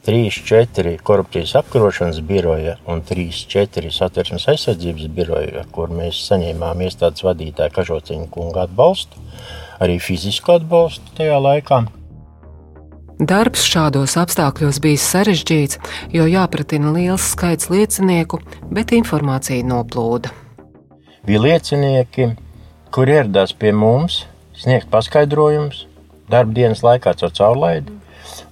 3-4 0.08 0.96
korupcijas 1.04 1.58
apkarošanas 1.60 2.24
biroja 2.24 2.80
un 2.88 3.04
3-4 3.04 3.92
satversmes 3.92 4.48
aizsardzības 4.56 5.12
biroja, 5.12 5.68
kur 5.76 5.92
mēs 5.92 6.24
saņēmām 6.32 6.88
iestādes 6.88 7.28
vadītāju 7.28 7.82
Kažociņu 7.82 8.32
kungu 8.32 8.64
atbalstu, 8.64 9.28
arī 9.82 9.98
fizisku 10.04 10.56
atbalstu 10.58 11.16
tajā 11.18 11.40
laikā. 11.44 11.84
Darbs 13.20 13.66
šādos 13.68 14.16
apstākļos 14.22 14.80
bija 14.84 15.02
sarežģīts, 15.04 15.80
jo 16.16 16.28
jāpratina 16.30 16.94
liels 16.96 17.26
skaits 17.34 17.68
liecinieku, 17.72 18.40
bet 18.72 18.94
informācija 18.96 19.66
noplūda. 19.68 20.32
Bija 21.28 21.44
liecinieki, 21.44 22.32
kuri 22.96 23.18
ieradās 23.20 23.52
pie 23.52 23.74
mums, 23.76 24.24
sniegt 24.56 24.88
paskaidrojumus 24.94 25.86
darba 26.32 26.56
dienas 26.56 26.86
laikā 26.86 27.18
caur 27.20 27.36
caurlaidi, 27.36 27.96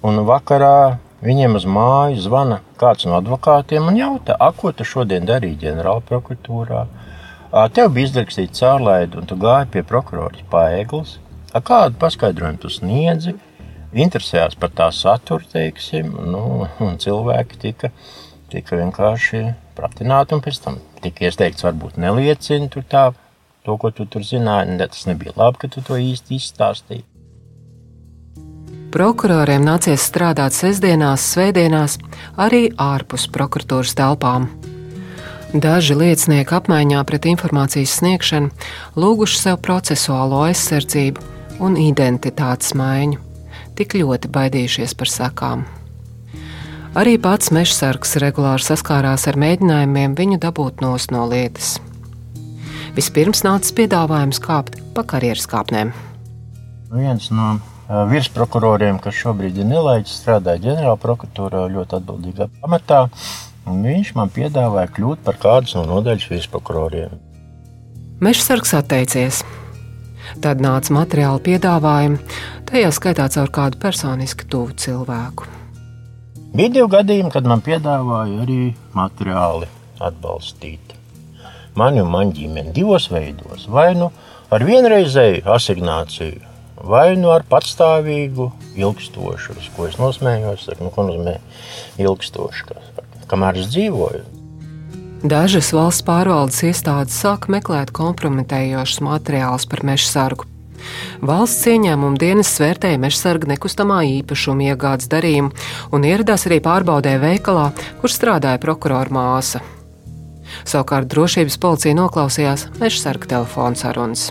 un 0.04 0.20
vakarā 0.28 0.98
Viņiem 1.18 1.56
uz 1.58 1.64
māju 1.66 2.20
zvana 2.22 2.60
kāds 2.78 3.02
no 3.10 3.16
advokātiem 3.18 3.88
un 3.90 3.96
jautā, 3.98 4.36
ko 4.54 4.70
tu 4.70 4.84
šodien 4.86 5.24
darīji 5.26 5.64
ģenerāla 5.64 6.04
prokuratūrā. 6.06 6.84
Tev 7.48 7.94
bija 7.96 8.10
izrakstīts 8.10 8.60
caurlaidi, 8.60 9.16
un 9.16 9.28
tu 9.28 9.36
gāji 9.40 9.70
pie 9.72 9.82
prokurora 9.86 10.42
Paeglis. 10.50 11.16
Kādu 11.52 11.96
paskaidrojumu 12.00 12.60
tu 12.60 12.68
sniedzi? 12.68 13.32
Interesējās 13.96 14.58
par 14.60 14.74
tā 14.76 14.90
saturu, 14.92 15.48
teiksim, 15.48 16.12
nu, 16.28 16.68
un 16.84 17.00
cilvēki 17.00 17.60
tika, 17.62 17.88
tika 18.52 18.76
vienkārši 18.76 19.42
pratināti, 19.78 20.36
un 20.36 20.44
pēc 20.44 20.60
tam 20.60 20.76
tika 21.00 21.24
ieteikts, 21.24 21.64
varbūt 21.64 21.96
neliecini 21.96 22.68
tu 22.68 22.84
tā, 22.84 23.08
to, 23.64 23.80
ko 23.80 23.94
tu 23.96 24.04
tur 24.04 24.28
zināji. 24.28 24.76
Tas 24.84 25.08
nebija 25.08 25.32
labi, 25.40 25.64
ka 25.64 25.72
tu 25.72 25.80
to 25.80 25.96
īsti 25.96 26.36
izstāstīji. 26.36 27.06
Prokuroriem 28.92 29.64
nācies 29.64 30.04
strādāt 30.04 30.56
sestdienās, 30.56 31.24
svētdienās, 31.32 31.96
arī 32.36 32.66
ārpus 32.76 33.28
prokuratūras 33.32 33.96
telpām. 33.96 34.50
Daži 35.48 35.94
liecinieki 35.96 36.52
apmaiņā 36.52 36.98
pret 37.08 37.24
informācijas 37.24 37.94
sniegšanu 38.02 38.50
lūguši 39.00 39.38
sev 39.40 39.54
procesuālo 39.64 40.42
aizsardzību 40.44 41.24
un 41.64 41.78
identitātes 41.80 42.74
maiņu, 42.76 43.16
tik 43.78 43.96
ļoti 43.96 44.28
baidījušies 44.28 44.92
par 44.92 45.08
sakām. 45.08 45.64
Arī 46.92 47.16
pats 47.16 47.48
mežsargs 47.48 48.18
regulāri 48.20 48.66
saskārās 48.66 49.24
ar 49.30 49.40
mēģinājumiem 49.40 50.18
viņu 50.20 50.38
dabūt 50.44 50.84
no 50.84 51.24
lietas. 51.32 51.78
Vispirms 52.92 53.40
nāca 53.46 53.72
piedāvājums 53.80 54.44
kāpt 54.44 54.76
pa 54.92 55.06
karjeras 55.08 55.48
kāpnēm. 55.48 55.96
Viens 56.92 57.32
no 57.32 57.54
virsprokuroriem, 57.88 59.00
kas 59.00 59.16
šobrīd 59.16 59.56
ir 59.56 59.72
nelaiķis, 59.72 60.20
strādāja 60.20 60.66
ģenerāla 60.68 61.00
prokuratūrā 61.00 61.70
ļoti 61.72 62.02
atbildīgā 62.02 62.52
amatā. 63.68 63.88
Viņš 63.88 64.14
man 64.16 64.32
piedāvāja 64.34 64.92
kļūt 64.96 65.22
par 65.24 65.38
kādu 65.38 65.78
no 65.78 65.84
nodaļas 65.92 66.28
virsprokuroriem. 66.32 67.14
Mežsargs 68.20 68.74
atteicies. 68.74 69.44
Tad 70.42 70.60
nāca 70.60 70.92
materiāla 70.92 71.40
piedāvājumi, 71.40 72.18
tajā 72.68 72.90
skaitā 72.92 73.28
caur 73.32 73.48
kādu 73.48 73.78
personiski 73.80 74.44
tuvu 74.50 74.76
cilvēku. 74.76 75.46
Bija 76.52 76.74
divi 76.74 76.88
gadījumi, 76.92 77.32
kad 77.32 77.48
man 77.48 77.64
piedāvāja 77.64 78.42
arī 78.44 78.60
materiāli 78.96 79.68
atbalstīt 80.00 80.98
mani 81.78 82.02
un 82.02 82.10
manu 82.10 82.34
ģimeni 82.34 82.74
divos 82.74 83.08
veidos. 83.12 83.66
Vai 83.70 83.92
nu 83.98 84.10
ar 84.50 84.64
vienreizēju 84.66 85.46
asignāciju 85.54 86.44
vai 86.88 87.16
nu 87.18 87.32
ar 87.34 87.44
patstāvīgu, 87.48 88.50
ilgstošu, 88.78 89.56
uz 89.58 89.70
ko 89.74 89.88
es 89.88 89.98
nosmējos, 89.98 90.68
nu, 90.78 90.92
ko 90.94 91.08
nozīmē 91.08 91.38
ilgstoši, 91.98 92.66
kamēr 93.28 93.62
es 93.62 93.70
dzīvoju. 93.74 94.24
Dažas 95.18 95.72
valsts 95.74 96.04
pārvaldes 96.06 96.60
iestādes 96.68 97.16
sāk 97.18 97.48
meklēt 97.50 97.90
kompromitējošus 97.96 99.00
materiālus 99.02 99.66
par 99.66 99.82
meža 99.86 100.06
sargu. 100.06 100.46
Valsts 101.26 101.66
ieņēmuma 101.66 102.20
dienas 102.22 102.52
vērtēja 102.62 103.00
meža 103.02 103.18
sarga 103.18 103.50
nekustamā 103.50 103.98
īpašuma 104.20 104.68
iegādes 104.70 105.10
darījumu 105.10 105.50
un 105.90 106.06
ieradās 106.06 106.46
arī 106.46 106.60
pārbaudē 106.62 107.16
veikalā, 107.18 107.72
kur 107.98 108.14
strādāja 108.14 108.62
prokurora 108.62 109.10
māsa. 109.10 109.62
Savukārt 110.62 111.10
drošības 111.10 111.58
policija 111.60 111.98
noklausījās 111.98 112.68
meža 112.78 113.02
sarga 113.02 113.32
telefona 113.34 113.82
sarunas. 113.82 114.28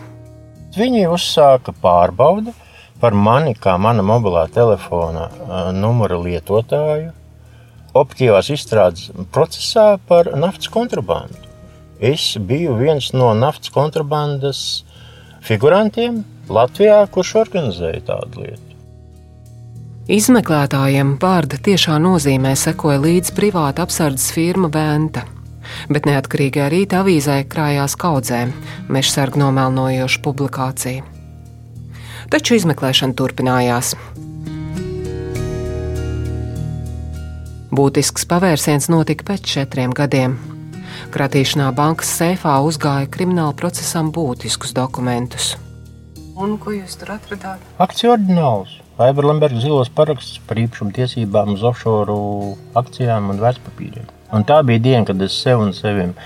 Viņi 0.77 1.03
uzsāka 1.11 1.75
pārbaudi 1.83 2.55
par 3.01 3.13
mani 3.13 3.53
kā 3.59 3.75
mana 3.81 4.05
mobilā 4.05 4.47
telefona 4.53 5.27
numura 5.75 6.17
lietotāju 6.21 7.11
optīvās 8.01 8.51
izstrādes 8.53 9.09
procesā 9.33 9.97
par 10.09 10.31
naftas 10.37 10.71
kontrabandu. 10.73 11.43
Es 11.99 12.35
biju 12.37 12.77
viens 12.77 13.09
no 13.13 13.31
naftas 13.33 13.73
kontrabandas 13.73 14.61
figurantiem 15.45 16.21
Latvijā, 16.47 17.01
kurš 17.11 17.33
organizēja 17.41 18.03
tādu 18.11 18.45
lietu. 18.45 18.67
Izmeklētājiem 20.07 21.17
vārda 21.19 21.57
tiešā 21.59 21.97
nozīmē 21.99 22.53
sekoja 22.55 23.01
līdzi 23.03 23.33
privāta 23.35 23.83
apsardzes 23.83 24.29
firma 24.31 24.69
Venta, 24.71 25.25
bet 25.91 26.07
neatkarīgajā 26.07 26.69
rīta 26.71 27.01
avīzē 27.03 27.41
krājās 27.51 27.97
kaudzē 27.99 28.45
mežsargu 28.87 29.41
nomelnojoša 29.41 30.23
publikācija. 30.23 31.03
Taču 32.31 32.55
izmeklēšana 32.55 33.15
turpinājās. 33.19 33.93
Būtisks 37.77 38.23
pavērsiens 38.25 38.87
notika 38.89 39.27
pēc 39.27 39.43
četriem 39.45 39.91
gadiem. 39.93 40.31
Kratīšanā 41.13 41.67
bankas 41.77 42.09
seifā 42.09 42.55
uzgāja 42.65 43.05
krimināla 43.13 43.53
procesam 43.59 44.07
būtiskus 44.15 44.73
dokumentus. 44.73 45.51
Un 46.41 46.55
ko 46.57 46.73
jūs 46.73 46.95
tur 46.97 47.11
atradāt? 47.19 47.61
Akciju 47.85 48.15
ordināls. 48.15 48.79
Aivara 48.97 49.29
Lemberga 49.29 49.61
zilos 49.61 49.91
paraksts 49.93 50.39
par 50.49 50.57
īpašumu 50.57 50.95
tiesībām 50.97 51.53
uz 51.53 51.67
offshore 51.69 52.17
akcijām 52.81 53.29
un 53.35 53.43
vērtspapīriem. 53.45 54.09
Un 54.33 54.47
tā 54.49 54.57
bija 54.65 54.81
diena, 54.87 55.03
kad 55.11 55.21
es 55.21 55.37
sev 55.37 55.61
un 55.61 55.75
saviem 55.77 56.17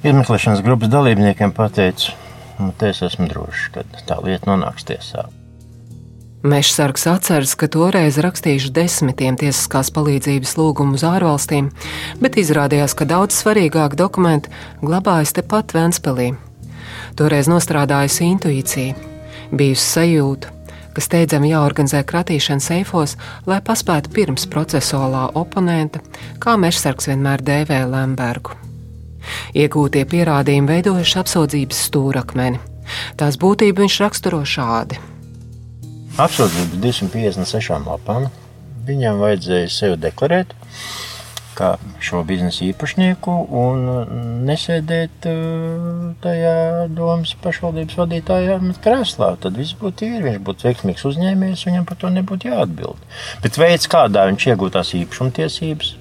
izmeklēšanas 0.00 0.64
grupas 0.64 0.88
dalībniekiem 0.94 1.52
pateicu, 1.52 2.16
ka 2.56 2.70
nu, 2.70 2.72
es 2.88 3.04
esmu 3.04 3.28
drošs, 3.28 3.68
ka 3.76 3.84
tā 4.08 4.22
lieta 4.24 4.48
nonāks 4.48 4.88
tiesā. 4.88 5.28
Mežsargs 6.42 7.04
atceras, 7.06 7.52
ka 7.54 7.68
toreiz 7.70 8.16
rakstījuši 8.18 8.72
desmitiem 8.74 9.36
tiesiskās 9.38 9.92
palīdzības 9.94 10.56
lūgumu 10.58 10.96
uz 10.98 11.04
ārvalstīm, 11.06 11.68
bet 12.18 12.38
izrādījās, 12.42 12.96
ka 12.98 13.06
daudz 13.06 13.36
svarīgāk 13.38 13.94
dokumenti 13.94 14.50
glabājas 14.82 15.36
tepat 15.38 15.70
Ventspēlī. 15.76 16.32
Toreiz 17.14 17.46
nostrādājusi 17.46 18.26
intuīcija, 18.26 18.96
bijusi 19.54 19.86
sajūta, 19.86 20.50
ka 20.96 21.04
steidzami 21.06 21.52
jāorganizē 21.52 22.02
kratīšana 22.10 22.66
seifos, 22.66 23.14
lai 23.46 23.60
paspētu 23.62 24.10
pirms 24.10 24.48
procesuālā 24.50 25.28
oponenta, 25.38 26.02
kā 26.42 26.56
mežsargs 26.58 27.06
vienmēr 27.12 27.46
dēvē 27.46 27.84
Lembergu. 27.86 28.58
Iegūtie 29.54 30.02
pierādījumi 30.10 30.74
veidojuši 30.74 31.18
apsūdzības 31.22 31.86
stūrakmeni. 31.86 32.58
Tās 33.14 33.38
būtību 33.38 33.86
viņš 33.86 34.02
raksturo 34.02 34.42
šādi. 34.42 34.98
Apsūdzība 36.20 36.76
256 36.82 37.86
lapām. 37.88 38.28
Viņam 38.84 39.22
vajadzēja 39.22 39.70
sevi 39.72 39.96
deklarēt 40.02 40.52
kā 41.56 41.74
šo 42.02 42.22
biznesa 42.26 42.64
īpašnieku 42.66 43.32
un 43.60 43.82
nesēdēt 44.48 45.26
uh, 45.28 46.12
tajā 46.24 46.54
domas 46.92 47.34
pašvaldības 47.44 47.98
vadītājā 48.00 48.58
krēslā. 48.84 49.34
Tad 49.42 49.58
viss 49.60 49.76
būtu 49.78 50.02
tīri, 50.02 50.22
viņš 50.26 50.38
būtu 50.46 50.68
veiksmīgs 50.68 51.04
uzņēmējs, 51.12 51.66
viņam 51.68 51.88
par 51.88 52.00
to 52.00 52.12
nebūtu 52.14 52.52
jāatbild. 52.52 53.02
Bet 53.44 53.60
veids, 53.60 53.90
kādā 53.92 54.24
viņš 54.30 54.48
iegūtās 54.52 54.94
īpašumtiesības, 55.02 55.94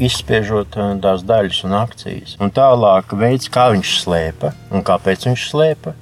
izspiežot 0.00 0.76
uh, 0.80 0.92
tās 1.04 1.24
daļas 1.28 1.64
un 1.68 1.76
akcijas, 1.80 2.36
un 2.40 2.52
tālāk 2.56 3.16
veids, 3.16 3.50
kā 3.52 3.70
viņš 3.74 3.96
slēpa 4.04 4.54
un 4.72 4.86
kāpēc 4.86 5.28
viņš 5.30 5.48
slēpa 5.52 5.96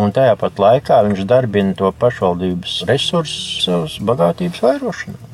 un 0.00 0.14
tajā 0.16 0.36
pat 0.40 0.58
laikā 0.62 1.02
viņš 1.08 1.26
darbina 1.28 1.76
to 1.78 1.90
pašvaldības 2.00 2.80
resursus 2.88 3.64
savas 3.66 3.98
bagātības 4.00 4.64
vairošanai. 4.64 5.30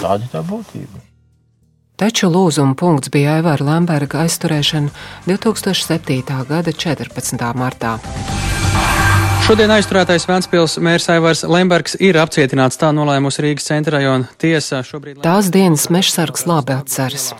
Tāda 0.00 0.26
ir 0.26 0.30
tā 0.32 0.42
būtība. 0.46 1.02
Taču 2.02 2.26
lūzuma 2.32 2.74
punkts 2.74 3.12
bija 3.14 3.36
Aivara 3.38 3.62
Lamberga 3.62 4.24
aizturēšana 4.24 4.90
2007. 5.28 6.38
gada 6.48 6.72
14. 6.72 7.44
martā. 7.54 7.98
Šodien 9.42 9.70
aizturētais 9.74 10.26
Vēncpils 10.26 10.76
mērs 10.82 11.08
Aivars 11.12 11.44
Lembergs 11.46 11.96
ir 11.98 12.18
apcietināts, 12.18 12.78
tā 12.78 12.92
nolēmusi 12.94 13.42
Rīgas 13.42 13.66
centra 13.70 13.98
rajona 13.98 14.30
tiesa. 14.38 14.84
Šobrīd... 14.86 15.18
Tās 15.22 15.50
dienas 15.54 15.88
mežsargs 15.94 16.46
labi 16.50 16.76
atceras. 16.76 17.32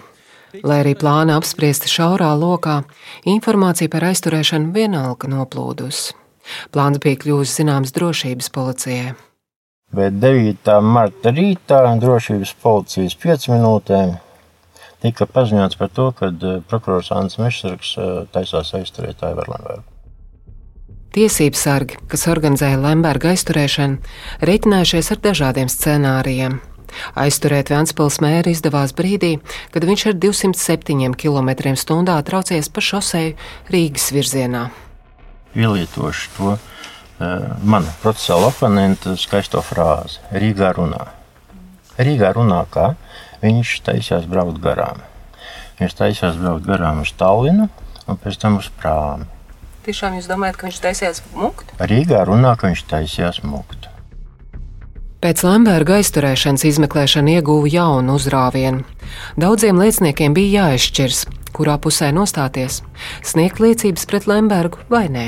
Lai 0.67 0.83
arī 0.83 0.93
plāna 0.99 1.39
apspriesti 1.41 1.89
šaurā 1.89 2.33
lokā, 2.37 2.83
informācija 3.25 3.91
par 3.91 4.11
aizturēšanu 4.11 4.75
vienalga 4.75 5.31
noplūdusi. 5.31 6.22
Plāns 6.75 7.01
bija 7.03 7.21
kļuvis 7.23 7.55
zināms 7.59 7.95
drošības 7.97 8.51
policijai. 8.55 9.13
Bet 9.93 10.17
9. 10.23 10.73
marta 10.81 11.33
rītā 11.37 11.83
drošības 12.01 12.55
policijas 12.63 13.17
5 13.21 13.51
minūtēm 13.53 14.15
tika 15.03 15.27
paziņots 15.29 15.79
par 15.81 15.91
to, 15.93 16.11
ka 16.17 16.31
eh, 16.33 16.61
prokurors 16.69 17.11
Ants 17.15 17.39
Mešsargs 17.43 17.95
eh, 17.99 18.13
taisās 18.33 18.73
aizturēt 18.79 19.25
Aivaru 19.27 19.57
Lembergu. 19.57 19.89
Tiesību 21.13 21.59
sargi, 21.61 21.99
kas 22.09 22.25
organizēja 22.33 22.79
Lemberga 22.81 23.35
aizturēšanu, 23.35 23.99
reiķinājušies 24.49 25.11
ar 25.13 25.21
dažādiem 25.27 25.69
scenārijiem. 25.69 26.57
Aizturēt 27.21 27.73
Vēncpils 27.73 28.19
mēru 28.25 28.53
izdevās 28.53 28.95
brīdī, 28.97 29.35
kad 29.73 29.85
viņš 29.89 30.07
ar 30.09 30.17
207 30.25 31.17
km/h 31.21 32.17
traucies 32.29 32.73
pa 32.73 32.85
šoseju 32.89 33.37
Rīgas 33.73 34.09
virzienā 34.17 34.71
ielietošu 35.59 36.31
to 36.37 36.55
uh, 36.55 36.61
manu 37.63 37.91
procesuālu 38.03 38.49
oponentu 38.51 39.17
skaisto 39.21 39.63
frāzi- 39.65 40.23
Rīgā 40.43 40.73
runā. 40.79 41.07
Rīgā 41.99 42.33
runā, 42.37 42.65
kā 42.73 42.95
viņš 43.43 43.77
taisās 43.87 44.27
braukt 44.27 44.61
garām. 44.63 45.03
Viņš 45.81 45.95
taisās 45.99 46.37
braukt 46.41 46.67
garām 46.67 47.03
uz 47.03 47.13
Tallinu 47.13 47.69
un 48.07 48.19
pēc 48.19 48.39
tam 48.39 48.59
uz 48.59 48.71
Prāmu. 48.81 49.29
Tiešām 49.83 50.15
jūs 50.15 50.29
domājat, 50.31 50.57
ka 50.61 50.69
viņš 50.69 50.79
taisījās 50.79 51.23
mukt? 51.35 51.73
Rīgā 51.79 52.23
runā, 52.29 52.55
ka 52.57 52.71
viņš 52.71 52.85
taisījās 52.87 53.43
mukt. 53.43 53.89
Pēc 55.23 55.43
Lemberga 55.47 56.01
aizturēšanas 56.01 56.65
izmeklēšana 56.67 57.37
ieguva 57.37 57.71
jaunu 57.71 58.17
uzrāvienu. 58.19 58.83
Daudziem 59.39 59.79
lieciniekiem 59.79 60.35
bija 60.35 60.65
jāizšķirs, 60.65 61.21
kurā 61.57 61.79
pusē 61.81 62.11
nostāties, 62.15 62.81
sniegt 63.25 63.61
liecības 63.63 64.07
pret 64.09 64.29
Lembergu 64.31 64.83
vai 64.93 65.07
nē. 65.13 65.27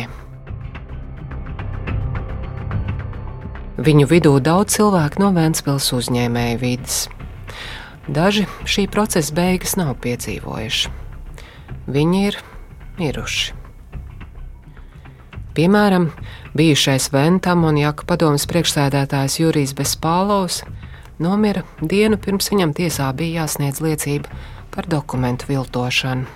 Viņu 3.75 4.07
vidū 4.07 4.37
daudz 4.39 4.77
cilvēku 4.77 5.19
no 5.19 5.33
Vēncpils 5.35 5.91
uzņēmēju 5.97 6.61
vidas. 6.61 7.01
Daži 8.07 8.45
šī 8.69 8.87
procesa 8.93 9.35
beigas 9.35 9.75
nav 9.81 9.97
piedzīvojuši. 10.05 10.93
Viņi 11.91 12.23
ir 12.29 12.39
miruši. 13.01 13.53
Piemēram, 15.55 16.09
bijušais 16.59 17.11
Ventam 17.15 17.67
un 17.67 17.77
Jaka 17.79 18.07
padomas 18.09 18.47
priekšsēdētājs 18.51 19.39
Jurijs 19.39 19.75
Bespālovs 19.79 20.63
nomira 21.23 21.63
dienu 21.79 22.19
pirms 22.19 22.51
viņam 22.51 22.73
tiesā 22.75 23.11
bija 23.15 23.45
jāsniedz 23.45 23.83
liecība 23.85 24.31
par 24.75 24.89
dokumentu 24.91 25.49
viltošanu. 25.49 26.27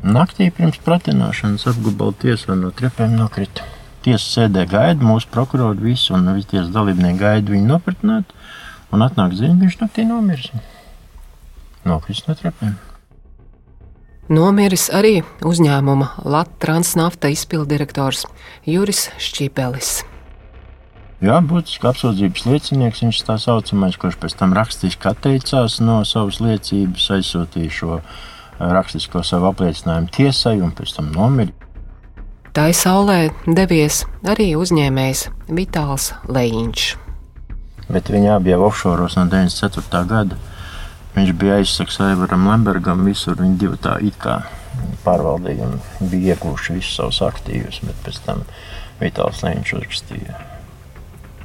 Naktī 0.00 0.48
pirms 0.56 0.80
pratināšanas 0.84 1.66
apgabala 1.70 2.16
tiesā 2.22 2.56
no 2.56 2.72
trepēm 2.74 3.16
nokrita. 3.18 3.66
Tiesa 4.04 4.24
sēdē 4.24 4.64
gaida 4.68 5.04
mūsu 5.04 5.28
prokuroru 5.32 5.90
visu, 5.90 6.14
un 6.16 6.30
visi 6.34 6.54
tiesas 6.54 6.70
dalībnieki 6.72 7.20
gaida 7.20 7.52
viņu 7.52 7.68
nopratināt, 7.68 8.36
un 8.90 9.04
atnāk 9.04 9.36
ziņa, 9.36 9.58
ka 9.58 9.66
viņš 9.66 9.80
naktī 9.82 10.06
nomirs. 10.08 10.52
Nokris 11.84 12.24
no 12.26 12.36
trepēm. 12.36 12.78
Nomiris 14.30 14.88
arī 14.94 15.20
uzņēmuma 15.42 16.22
Latvijas 16.22 16.60
transnafta 16.60 17.30
izpildirektors 17.32 18.26
Juris 18.68 19.08
Šķīpelis. 19.18 20.09
Jā, 21.20 21.36
būtiski 21.44 21.84
apsūdzības 21.84 22.46
liecinieks, 22.48 23.02
viņš 23.04 23.18
tā 23.28 23.34
saucamais, 23.36 23.98
kurš 24.00 24.14
pēc 24.22 24.34
tam 24.40 24.54
rakstiski 24.56 25.10
atteicās 25.10 25.74
no 25.84 25.98
savas 26.08 26.38
liecības, 26.40 27.08
aizsūtīja 27.18 27.72
šo 27.76 27.98
eh, 27.98 28.04
rakstisko 28.72 29.20
savu 29.28 29.50
apliecinājumu 29.50 30.08
tiesai 30.16 30.54
un 30.64 30.70
pēc 30.72 30.94
tam 30.96 31.10
nomira. 31.12 31.52
Tā 32.56 32.70
saulē 32.72 33.18
devies 33.44 34.06
arī 34.32 34.54
uzņēmējs 34.56 35.26
Vitāls 35.52 36.06
Leņķis. 36.32 36.86
Bet 37.92 38.08
viņi 38.08 38.30
abi 38.32 38.54
jau 38.54 38.62
offshore 38.70 39.04
no 39.04 39.26
94. 39.28 40.00
gada. 40.08 40.38
Viņš 41.18 41.34
bija 41.36 41.58
aizsaks 41.60 42.00
Aivaram 42.00 42.48
Lembergam, 42.48 43.02
visur 43.04 43.36
viņi 43.36 43.58
divi 43.60 43.76
tā 43.84 43.98
it 44.00 44.16
kā 44.22 44.38
pārvaldīja 45.04 45.68
un 45.68 45.76
bija 46.00 46.38
iegūši 46.38 46.78
visus 46.78 46.96
savus 46.96 47.20
aktīvus, 47.28 47.82
bet 47.84 48.00
pēc 48.06 48.22
tam 48.24 48.42
Vitāls 49.02 49.44
Leņķis 49.44 49.76
uzrakstīja 49.76 50.49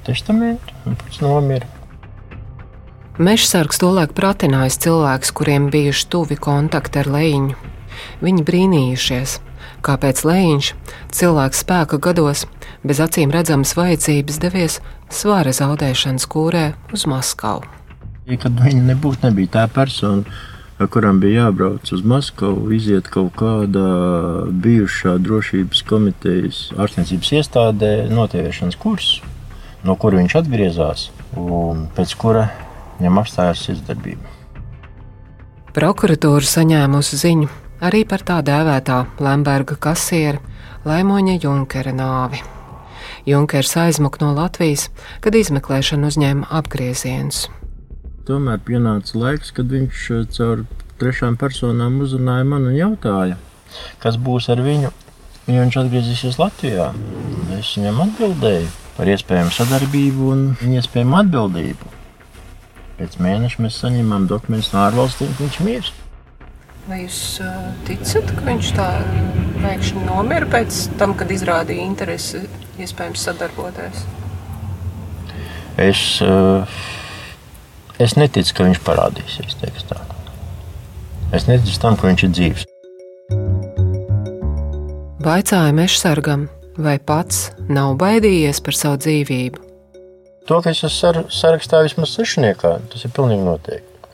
testamentu 0.05 0.75
un 0.85 0.97
pats 0.99 1.21
nomira. 1.23 1.67
Mežsargs 3.15 3.79
tolaik 3.79 4.11
pratinājis 4.11 4.75
cilvēkus, 4.83 5.31
kuriem 5.31 5.69
bijuši 5.71 6.07
tuvi 6.11 6.35
kontakti 6.35 6.99
ar 6.99 7.07
leņķu. 7.13 7.69
Viņi 8.19 8.43
brīnījušies, 8.43 9.37
kāpēc 9.87 10.23
leņķis, 10.27 10.73
cilvēks 11.15 11.61
spēka 11.63 11.99
gados, 12.03 12.43
bez 12.83 12.99
acīm 12.99 13.31
redzamas 13.31 13.71
vajadzības 13.77 14.39
devies 14.43 14.81
svara 15.07 15.53
zaudēšanas 15.55 16.27
kūrē 16.27 16.65
uz 16.91 17.05
Maskavu. 17.07 17.63
Kad 18.27 18.59
viņa 18.65 18.83
nebūtu 18.89 19.29
nebija 19.29 19.53
tā 19.53 19.63
persona, 19.71 20.25
kuram 20.91 21.21
bija 21.23 21.45
jābrauc 21.45 21.87
uz 21.95 22.03
Maskavu, 22.03 22.67
iziet 22.75 23.07
kaut 23.13 23.37
kādā 23.39 23.85
bijušā 24.65 25.15
drošības 25.23 25.85
komitejas 25.87 26.59
ārstniecības 26.75 27.31
iestādē 27.39 27.93
notieviešanas 28.11 28.75
kursu 28.81 29.34
no 29.85 29.95
kura 29.99 30.19
viņš 30.21 30.37
atgriezās, 30.41 31.09
un 31.37 31.85
pēc 31.95 32.15
kura 32.19 32.47
viņam 32.97 33.21
apstājās 33.21 33.67
izdarbība. 33.75 34.33
Prokuratūra 35.75 36.47
saņēmusi 36.47 37.19
ziņu 37.19 37.51
arī 37.83 38.05
par 38.07 38.23
tā 38.25 38.39
dēvētā 38.45 39.01
Lemberga 39.19 39.75
kasiera 39.75 40.39
Laimoņa 40.85 41.39
Junkera 41.43 41.91
nāvi. 41.95 42.41
Junkers 43.25 43.73
aizmuka 43.81 44.21
no 44.21 44.33
Latvijas, 44.37 44.87
kad 45.21 45.35
izmeklēšana 45.35 46.11
uzņēma 46.11 46.49
apgriezienus. 46.59 47.47
Tomēr 48.25 48.61
pienāca 48.65 49.17
laiks, 49.17 49.51
kad 49.53 49.69
viņš 49.69 50.05
eh, 50.13 50.23
caur 50.33 50.63
trešām 51.01 51.35
personām 51.37 51.99
uzrunāja 52.05 52.45
mani 52.47 52.71
un 52.71 52.77
jautāja, 52.79 53.39
kas 54.01 54.17
būs 54.21 54.47
ar 54.53 54.61
viņu, 54.65 54.93
ja 55.47 55.61
viņš 55.61 55.77
atgriezīsies 55.83 56.39
Latvijā. 56.41 56.89
Es 57.59 57.75
viņam 57.77 58.01
atbildēju 58.07 58.71
par 58.95 59.11
iespējamu 59.11 59.53
sadarbību 59.53 60.31
un 60.31 60.47
iespējamu 60.79 61.19
atbildību. 61.21 61.91
Pēc 62.95 63.17
mēneša 63.19 63.63
mēs 63.65 63.77
saņēmām 63.83 64.27
dokumentus 64.31 64.71
no 64.73 64.81
ārvalstīm, 64.85 65.33
ka 65.35 65.43
viņš 65.43 65.61
mirst. 65.67 66.01
Vai 66.85 67.01
jūs 67.01 67.19
ticat, 67.87 68.29
ka 68.37 68.43
viņš 68.45 68.67
tā 68.77 68.89
pēkšņi 69.63 70.03
nomira 70.05 70.47
pēc 70.51 70.83
tam, 70.99 71.15
kad 71.17 71.33
izrādīja 71.33 71.87
interesi 71.87 72.43
iespējams 72.81 73.25
sadarboties? 73.25 74.05
Es, 75.81 76.03
es 77.99 78.15
neticu, 78.15 78.53
ka 78.55 78.69
viņš 78.69 78.83
parādīsies. 78.85 79.57
Es 81.35 81.49
neticu 81.49 81.81
tam, 81.81 81.97
ka 81.99 82.07
viņš 82.07 82.27
ir 82.29 82.33
dzīves. 82.37 82.69
Vaicāja 85.25 85.71
mežsargam, 85.73 86.43
vai 86.77 86.99
pats 87.01 87.47
nav 87.65 87.95
baidījies 87.97 88.59
par 88.61 88.75
savu 88.77 88.99
dzīvību. 89.01 89.63
To, 90.45 90.59
ka 90.61 90.69
es 90.69 90.83
esmu 90.83 90.91
sar 90.93 91.17
sarakstā 91.33 91.79
vismaz 91.81 92.13
sešniekā, 92.13 92.75
tas 92.91 93.07
ir 93.07 93.13
pilnīgi 93.15 93.41
noteikti. 93.47 94.11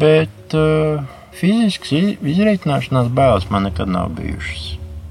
Bet 0.00 0.56
uh, 0.56 1.04
fizisks 1.36 1.92
izreikināšanās 1.92 3.12
bailes 3.12 3.50
man 3.52 3.68
nekad 3.68 3.92
nav 3.92 4.16
bijušas 4.16 4.64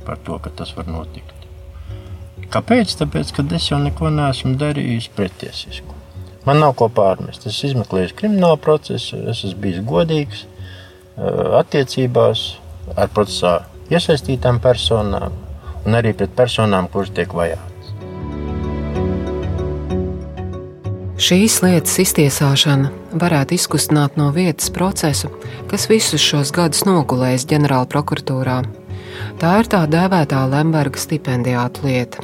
par 0.10 0.17
to, 0.25 0.41
ka 0.41 0.56
tas 0.58 0.73
var 0.73 0.89
notikt. 0.89 1.38
Kāpēc? 2.49 2.97
Tāpēc, 2.97 3.38
ka 3.38 3.45
es 3.62 3.69
jau 3.69 3.78
neko 3.86 4.10
neesmu 4.10 4.58
darījis 4.58 5.13
pretiesisku. 5.13 6.02
Man 6.49 6.63
nav 6.65 6.73
ko 6.82 6.89
pārmest. 6.89 7.45
Es 7.45 7.62
izmeklēju 7.62 8.17
kriminālu 8.23 8.58
procesu, 8.58 9.21
es 9.30 9.45
esmu 9.45 9.67
bijis 9.67 9.86
godīgs 9.86 10.47
uh, 10.49 11.60
attiecībās 11.62 12.56
ar 12.97 13.13
procesā 13.13 13.60
iesaistītām 13.93 14.62
personām 14.63 15.36
un 15.86 15.97
arī 15.97 16.13
pret 16.13 16.34
personām, 16.38 16.89
kuras 16.91 17.12
tiek 17.15 17.34
vajātas. 17.34 17.69
Šīs 21.19 21.58
lietas 21.65 21.97
iztiesāšana 21.99 22.93
varētu 23.19 23.58
izkustināt 23.58 24.15
no 24.19 24.30
vietas 24.36 24.69
procesu, 24.71 25.32
kas 25.67 25.89
visus 25.91 26.23
šos 26.23 26.54
gadus 26.56 26.86
nogulējis 26.88 27.47
ģenerāla 27.49 27.89
prokuratūrā. 27.91 28.62
Tā 29.41 29.56
ir 29.60 29.67
tā 29.71 29.84
dēvētā 29.91 30.45
Lemberga 30.47 31.02
stipendijāta 31.02 31.84
lieta. 31.84 32.23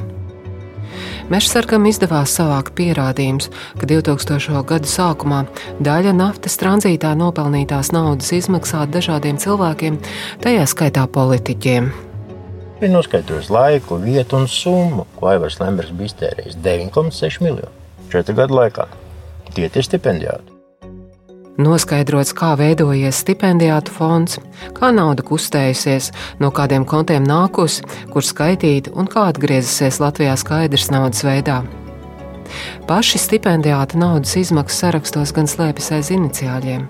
Mežsargam 1.25 1.87
izdevās 1.89 2.35
savākt 2.37 2.75
pierādījumus, 2.77 3.47
ka 3.81 3.87
2000. 3.89 4.59
gadu 4.69 4.89
sākumā 4.89 5.39
daļa 5.81 6.13
naftas 6.13 6.59
tranzītā 6.61 7.15
nopelnītās 7.17 7.89
naudas 7.95 8.29
izmaksāta 8.37 8.99
dažādiem 8.99 9.39
cilvēkiem, 9.41 9.97
tajā 10.45 10.67
skaitā 10.69 11.07
politiķiem. 11.09 11.89
Viņa 12.77 12.93
noskaidrojas 12.93 13.49
laiku, 13.49 13.97
vietu 14.05 14.37
un 14.37 14.45
summu, 14.51 15.07
ko 15.17 15.33
Aivars 15.33 15.57
Lembergs 15.63 15.95
bija 15.97 16.13
iztērējis 16.13 16.59
9,6 16.61 17.41
miljonu 17.41 17.73
četru 18.13 18.37
gadu 18.37 18.61
laikā. 18.61 18.85
Tie 19.55 19.65
ir 19.65 19.87
stipendijāti. 19.87 20.54
Noskaidrots, 21.55 22.33
kā 22.35 22.49
veidojies 22.59 23.21
stipendijātu 23.23 23.93
fonds, 23.95 24.35
kā 24.75 24.89
nauda 24.91 25.23
kustējusies, 25.23 26.09
no 26.43 26.49
kādiem 26.51 26.83
kontiem 26.83 27.23
nākusi, 27.23 27.85
kur 28.11 28.27
skaitīta 28.27 28.91
un 28.99 29.07
kā 29.07 29.29
atgriezusies 29.31 30.01
Latvijā 30.03 30.35
skaidrs 30.35 30.89
naudas 30.91 31.23
veidā. 31.23 31.61
Paši 32.89 33.23
stipendijāta 33.23 33.95
naudas 33.95 34.35
izmaksu 34.35 34.83
sarakstos 34.83 35.31
gan 35.35 35.47
slēpjas 35.47 35.93
aiz 35.95 36.11
iniciāļiem, 36.17 36.85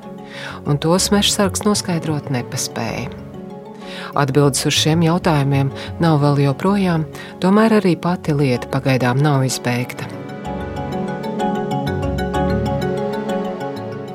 un 0.66 0.82
tos 0.82 1.12
mežsargs 1.14 1.62
noskaidrot 1.68 2.34
nepaspēja. 2.34 3.14
Atbildes 4.18 4.66
uz 4.66 4.74
šiem 4.82 5.06
jautājumiem 5.06 5.70
nav 6.02 6.24
vēl 6.26 6.48
joprojām, 6.48 7.06
tomēr 7.44 7.78
arī 7.84 7.94
pati 8.02 8.34
lieta 8.34 8.74
pagaidām 8.74 9.22
nav 9.22 9.46
izbeigta. 9.46 10.25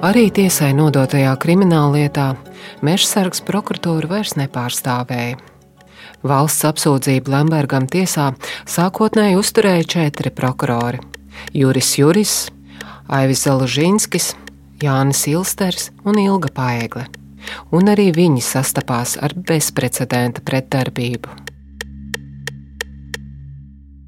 Arī 0.00 0.30
tiesai 0.32 0.70
nodotajā 0.72 1.34
krimināllietā 1.36 2.30
mežsargs 2.80 3.42
prokuratūra 3.44 4.08
vairs 4.08 4.32
nepārstāvēja. 4.40 5.36
Valsts 6.24 6.64
apsūdzību 6.64 7.28
Lembergam 7.28 7.84
tiesā 7.84 8.30
sākotnēji 8.64 9.36
uzturēja 9.36 9.84
četri 9.94 10.32
prokurori- 10.32 11.02
Juris 11.60 11.92
Juris, 11.98 12.48
Aivis 13.12 13.44
Zelužīnskis, 13.44 14.32
Jānis 14.80 15.26
Ilsters 15.28 15.90
un 16.04 16.16
Ilga 16.16 16.48
Paegle. 16.48 17.04
Un 17.70 17.92
arī 17.92 18.08
viņi 18.08 18.40
sastapās 18.40 19.18
ar 19.20 19.34
bezprecedenta 19.36 20.40
pretdarbību. 20.40 21.28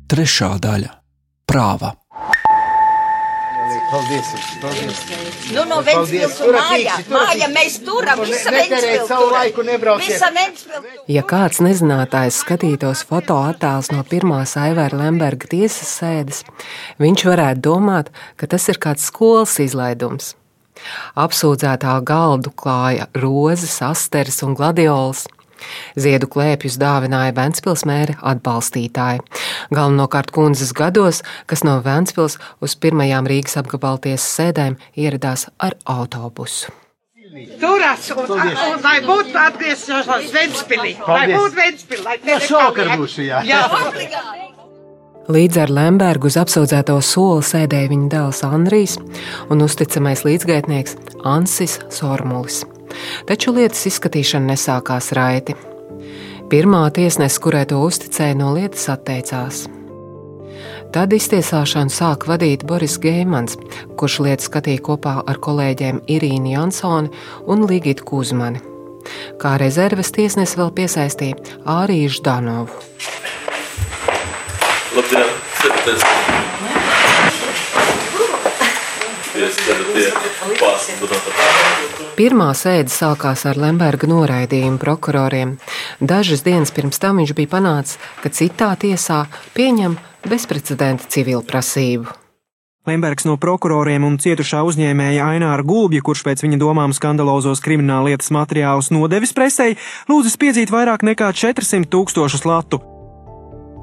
Trešā 0.08 0.56
daļa- 0.56 0.88
prāva. 1.52 2.01
Paldies! 3.92 4.28
paldies. 4.60 5.00
Nu, 5.52 5.64
no 5.68 5.82
Ventspils 5.84 6.38
un 6.40 6.54
māja, 6.56 6.94
māja 7.12 7.48
mēs 7.52 7.74
turam, 7.84 8.22
visa 8.24 8.48
Ventspils 8.54 9.10
turam. 9.10 9.98
Visa 10.00 10.30
Ventspils. 10.32 10.86
Ja 11.12 11.20
kāds 11.28 11.60
nezinātājs 11.60 12.38
skatītos 12.40 13.02
fotoattēls 13.10 13.92
no 13.92 14.00
pirmās 14.08 14.56
Aivara 14.56 14.96
Lemberga 14.96 15.50
tiesas 15.52 15.92
sēdes, 15.98 16.40
viņš 17.04 17.26
varētu 17.28 17.66
domāt, 17.68 18.08
ka 18.40 18.48
tas 18.48 18.64
ir 18.72 18.80
kāds 18.80 19.10
skolas 19.12 19.58
izlaidums. 19.60 20.32
Apsūdzētā 21.12 21.98
galdu 22.08 22.54
klāja 22.56 23.10
rozes, 23.12 23.76
asteris 23.84 24.40
un 24.46 24.56
gladiols. 24.56 25.26
Ziedu 25.98 26.28
klēpjus 26.32 26.78
dāvināja 26.80 27.34
Vēncpils 27.36 27.86
mēra 27.88 28.18
atbalstītāji. 28.32 29.24
Galvenokārt 29.74 30.32
kundzes 30.34 30.74
gados, 30.76 31.22
kas 31.46 31.64
no 31.66 31.78
Vēncpils 31.84 32.38
uz 32.62 32.76
pirmajām 32.76 33.28
Rīgas 33.30 33.58
apgabaltiesas 33.62 34.30
sēdēm 34.38 34.78
ieradās 34.96 35.48
ar 35.58 35.78
autobusu. 35.84 36.72
Turās, 37.32 38.10
un, 38.12 38.28
un 38.28 38.82
lai 38.84 38.98
būtu 39.06 39.38
atgriezies 39.40 40.08
Ventspilī. 40.34 40.98
Lai 41.08 41.30
būtu 41.32 41.56
Ventspilī. 41.56 42.18
Jā, 42.28 42.40
šokar 42.44 42.92
būšu, 43.00 43.24
jā. 43.24 43.40
jā. 43.48 43.62
Līdz 45.32 45.62
ar 45.62 45.72
Lembergu 45.72 46.28
uz 46.28 46.36
apsūdzēto 46.40 46.98
soli 47.06 47.46
sēdēja 47.46 47.92
viņa 47.92 48.10
dēls 48.16 48.42
Andrijs 48.48 48.98
un 49.48 49.64
uzticamais 49.64 50.26
līdzgaitnieks 50.26 50.98
Ansis 51.22 51.78
Sormulis. 51.94 52.64
Taču 53.28 53.54
lietas 53.56 53.84
izskatīšana 53.90 54.52
nesākās 54.54 55.12
raiti. 55.16 55.56
Pirmā 56.52 56.82
tiesnese, 56.92 57.40
kurai 57.40 57.64
to 57.68 57.78
uzticēja, 57.80 58.36
no 58.36 58.50
lietas 58.56 58.88
atteicās. 58.92 59.64
Tad 60.92 61.14
iztiesāšanu 61.16 61.88
sāk 61.88 62.26
vadīt 62.28 62.66
Boris 62.68 62.98
Geimans, 63.00 63.56
kurš 63.96 64.18
lietu 64.26 64.50
skatīja 64.50 64.82
kopā 64.84 65.14
ar 65.24 65.40
kolēģiem 65.40 66.02
Irīnu 66.12 66.52
Jansoni 66.52 67.08
un 67.48 67.64
Ligitu 67.70 68.04
Kuzmani. 68.10 68.60
Kā 69.40 69.56
rezerves 69.62 70.12
tiesnesis 70.12 70.58
vēl 70.60 70.74
piesaistīja 70.76 71.56
Ārīšu 71.80 72.22
Danovu. 72.28 72.76
Labdien! 74.92 76.80
Pirmā 82.16 82.50
sēde 82.52 82.92
sākās 82.92 83.46
ar 83.48 83.58
Lemberga 83.58 84.08
noraidījumu 84.10 84.80
prokuroriem. 84.82 85.56
Dažas 86.00 86.44
dienas 86.46 86.72
pirms 86.74 87.00
tam 87.02 87.22
viņš 87.22 87.32
bija 87.38 87.52
panācis, 87.54 88.00
ka 88.20 88.32
citā 88.32 88.72
tiesā 88.78 89.24
pieņem 89.56 89.96
bezprecedenta 90.28 91.08
civilu 91.08 91.42
prasību. 91.46 92.18
Lembergs 92.86 93.28
no 93.28 93.36
prokuroriem 93.38 94.02
un 94.02 94.16
cietušā 94.18 94.64
uzņēmēja 94.66 95.26
Aināra 95.34 95.62
Gulbja, 95.62 96.02
kurš 96.02 96.24
pēc 96.26 96.40
viņa 96.42 96.58
domām 96.58 96.90
skandalozos 96.90 97.62
krimināla 97.62 98.10
lietas 98.10 98.32
materiālus 98.34 98.90
nodevis 98.90 99.30
presei, 99.36 99.76
lūdzas 100.10 100.34
piedzīt 100.34 100.72
vairāk 100.74 101.06
nekā 101.06 101.30
400 101.30 101.86
tūkstošus 101.92 102.42
latu. 102.42 102.82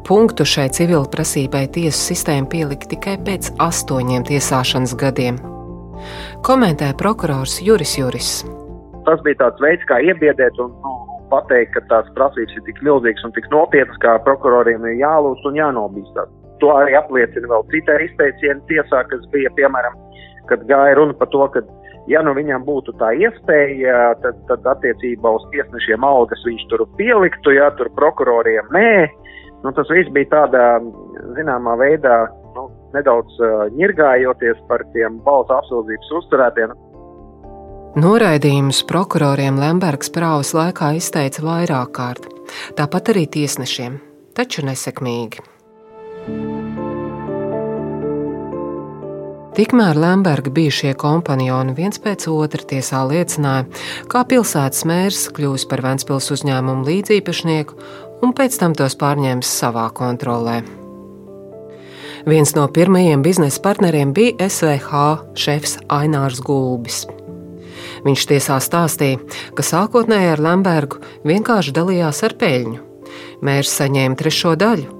Punktu 0.03 0.43
šai 0.43 0.67
civil 0.75 1.07
prasībai 1.07 1.69
tiesu 1.71 2.09
sistēma 2.09 2.51
pielika 2.51 2.91
tikai 2.91 3.15
pēc 3.23 3.53
astoņiem 3.61 4.27
tiesāšanas 4.27 4.97
gadiem. 4.99 5.39
Komentē 6.45 6.91
prokurors 6.97 7.59
Juris 7.63 7.97
Juris. 7.99 8.31
Tas 9.07 9.21
bija 9.25 9.39
tāds 9.43 9.61
veids, 9.63 9.85
kā 9.89 9.99
iebiedēt 10.05 10.59
un 10.61 10.73
nu, 10.83 10.95
pateikt, 11.31 11.75
ka 11.75 11.85
tās 11.91 12.09
prasības 12.17 12.57
ir 12.57 12.65
tik 12.67 12.81
milzīgas 12.85 13.25
un 13.27 13.33
tik 13.35 13.47
nopietnas, 13.53 13.97
kā 14.03 14.17
prokuroriem 14.25 14.85
ir 14.89 14.99
jālūdz 15.03 15.49
un 15.49 15.59
jānobīstās. 15.61 16.35
to 16.59 16.71
arī 16.75 16.95
apliecina 16.99 17.47
vēl 17.47 17.65
cita 17.71 17.95
izteiciena 18.03 18.59
tiesā, 18.67 19.03
kas 19.07 19.21
bija, 19.33 19.51
piemēram, 19.55 19.93
kad 20.49 20.65
gāja 20.67 20.97
runa 20.97 21.15
par 21.15 21.29
to, 21.31 21.45
ka, 21.53 21.61
ja 22.11 22.19
nu 22.25 22.33
viņam 22.35 22.65
būtu 22.67 22.95
tā 22.99 23.13
iespēja, 23.15 24.15
tad, 24.23 24.41
tad 24.49 24.67
attiecībā 24.73 25.31
uz 25.37 25.45
tiesnešiem 25.53 26.03
algas 26.03 26.43
viņš 26.47 26.65
tur 26.71 26.83
pieliktu, 26.99 27.55
ja 27.55 27.69
tur 27.79 27.91
prokuroriem 27.95 28.67
nē. 28.75 28.91
Nu, 29.63 29.71
tas 29.75 29.87
viss 29.91 30.11
bija 30.15 30.31
tādā, 30.33 30.65
zināmā 31.35 31.75
veidā, 31.79 32.25
nedaudz 32.95 33.39
uh, 33.41 33.65
ņirgājoties 33.77 34.61
par 34.69 34.85
tiem 34.93 35.19
balsu 35.25 35.55
apsūdzības 35.57 36.13
uzturētiem. 36.21 36.75
Noraidījumus 37.99 38.83
prokuroriem 38.89 39.57
Lembergs 39.57 40.11
prāvas 40.13 40.53
laikā 40.53 40.91
izteica 40.99 41.41
vairāk 41.41 41.93
kārt, 41.97 42.29
tāpat 42.77 43.13
arī 43.15 43.25
tiesnešiem, 43.33 43.97
taču 44.37 44.65
nesekmīgi. 44.67 45.41
Tikmēr 49.59 49.97
Lemberga 49.99 50.53
bijušie 50.55 50.93
kompanioni 50.95 51.73
viens 51.75 51.99
pēc 51.99 52.29
otra 52.31 52.63
tiesā 52.69 53.01
liecināja, 53.09 53.65
kā 54.07 54.21
pilsētas 54.29 54.85
mērs 54.87 55.25
kļūs 55.35 55.65
par 55.67 55.83
Ventspils 55.83 56.29
uzņēmumu 56.37 56.87
līdzīpašnieku 56.87 57.79
un 58.23 58.35
pēc 58.37 58.61
tam 58.61 58.77
tos 58.77 58.95
pārņēmis 59.01 59.57
savā 59.59 59.89
kontrolē. 59.97 60.61
Viens 62.27 62.51
no 62.55 62.67
pirmajiem 62.67 63.21
biznesa 63.23 63.61
partneriem 63.63 64.11
bija 64.13 64.49
SVH 64.49 65.03
šefs 65.39 65.77
Ainārs 65.87 66.41
Gulbis. 66.43 67.05
Viņš 68.03 68.25
tiesā 68.31 68.59
stāstīja, 68.63 69.19
ka 69.55 69.63
sākotnēji 69.63 70.33
ar 70.33 70.43
Lembergu 70.43 70.99
vienkārši 71.27 71.73
dalījās 71.75 72.23
ar 72.27 72.35
peļņu. 72.39 72.79
Mērs 73.45 73.73
saņēma 73.79 74.19
trešo 74.19 74.55
daļu. 74.59 74.95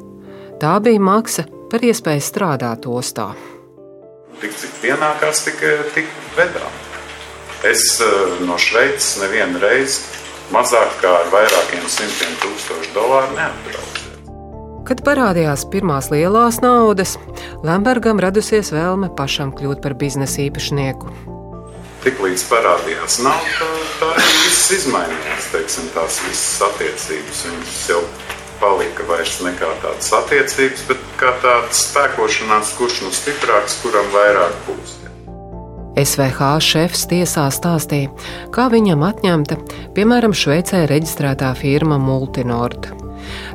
Tā 0.60 0.76
bija 0.84 1.00
maksa 1.04 1.46
par 1.72 1.84
iespēju 1.86 2.24
strādāt 2.24 2.88
ostā. 2.88 3.30
Tik 4.40 4.56
cik 4.56 4.78
pienākās, 4.84 5.44
tik, 5.48 5.64
tik 5.96 6.12
vedā. 6.38 6.68
Es 7.68 8.00
eh, 8.00 8.38
no 8.48 8.56
Šveices 8.56 9.18
nevienu 9.20 9.60
reizi 9.60 10.08
mazāk 10.56 11.02
kā 11.04 11.12
ar 11.24 11.34
vairākiem 11.34 11.84
simtiem 11.92 12.38
tūkstošu 12.44 12.96
dolāru 12.96 13.36
neatbraucu. 13.36 14.09
Kad 14.90 15.04
parādījās 15.06 15.68
pirmās 15.70 16.08
lielās 16.10 16.64
naudas, 16.64 17.12
Lembergam 17.62 18.18
radusies 18.18 18.72
vēlme 18.74 19.12
pašam 19.14 19.52
kļūt 19.54 19.84
par 19.84 19.94
biznesa 20.00 20.42
īpašnieku. 20.48 21.12
Tiklīdz 22.02 22.46
parādījās 22.50 23.20
nauda, 23.22 23.68
tā 24.00 24.10
arī 24.16 24.32
viss 24.48 24.72
izmainījās. 24.80 25.50
Teiksim, 25.54 25.92
tās 25.94 26.18
visas 26.26 26.64
attiecības 26.72 27.44
viņas 27.46 27.80
jau 27.92 28.00
palika 28.64 29.06
vairs 29.12 29.36
ne 29.46 29.54
kā 29.60 29.70
tādas 29.84 30.10
attiecības, 30.24 30.86
bet 30.90 31.04
kā 31.22 31.36
tādas 31.44 31.84
spēkošanās, 31.92 32.72
kurš 32.80 33.04
nu 33.06 33.12
stiprāks, 33.14 33.78
kuram 33.84 34.10
vairāk 34.16 34.58
būs. 34.66 34.96
SVH 36.00 36.50
šefs 36.64 37.06
tiesā 37.12 37.46
stāstīja, 37.54 38.10
kā 38.56 38.70
viņam 38.74 39.04
atņemta, 39.06 39.60
piemēram, 39.98 40.34
Šveicē 40.34 40.86
reģistrētā 40.90 41.52
firma 41.60 42.00
Multinord. 42.02 42.99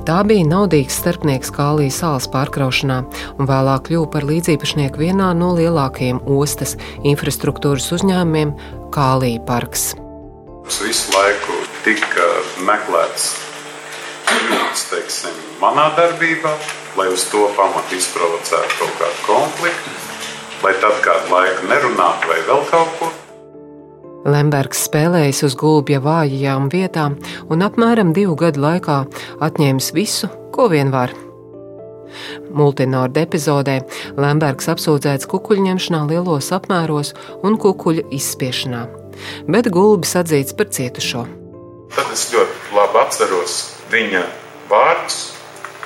Tā 0.04 0.18
bija 0.28 0.44
naudīgs 0.44 0.98
starpnieks 1.00 1.48
Kālija 1.56 1.92
salas 1.96 2.26
pārkraušanā 2.28 2.98
un 3.40 3.48
vēlāk 3.48 3.86
kļuva 3.86 4.10
par 4.12 4.26
līdzīpašnieku 4.28 5.00
vienā 5.00 5.30
no 5.38 5.54
lielākajiem 5.56 6.18
ostas 6.28 6.74
infrastruktūras 7.08 7.88
uzņēmumiem- 7.96 8.52
Kālija 8.96 9.40
parks. 9.48 9.94
Tas 10.66 10.82
visu 10.84 11.08
laiku 11.16 11.56
tika 11.88 12.28
meklēts 12.68 13.32
teiksim, 14.92 15.40
manā 15.62 15.88
darbībā, 15.96 16.52
lai 17.00 17.08
uz 17.08 17.24
to 17.32 17.48
pamatu 17.56 17.96
izprovocētu 17.96 18.80
kaut 18.82 18.96
kādu 19.00 19.20
konfliktu, 19.24 19.98
lai 20.66 20.74
tad 20.84 21.00
kādu 21.00 21.32
laiku 21.32 21.72
nerunātu 21.72 22.28
vai 22.28 22.40
vēl 22.50 22.64
kaut 22.68 22.98
ko. 23.00 23.13
Lembergs 24.24 24.86
spēlējis 24.88 25.42
uz 25.44 25.54
gulbja 25.60 26.00
vājajām 26.04 26.70
vietām 26.72 27.18
un 27.52 27.64
apmēram 27.66 28.14
divu 28.16 28.38
gadu 28.40 28.62
laikā 28.64 29.02
atņēmis 29.44 29.90
visu, 29.96 30.30
ko 30.54 30.70
vien 30.72 30.92
var. 30.94 31.12
Multinārda 32.54 33.24
epizodē 33.26 33.80
Lembergs 34.16 34.70
apsūdzēts 34.72 35.28
kukuļņemšanā 35.28 36.04
lielos 36.08 36.50
apmēros 36.56 37.12
un 37.44 37.58
kukuļu 37.60 38.06
izspiešanā, 38.16 38.84
bet 39.50 39.68
gulbis 39.74 40.14
atzīts 40.22 40.56
par 40.56 40.72
cietušo. 40.72 41.26
Tad 41.94 42.10
es 42.14 42.26
ļoti 42.32 42.74
labi 42.78 43.00
atceros 43.04 43.60
viņa 43.92 44.24
vārdus, 44.70 45.20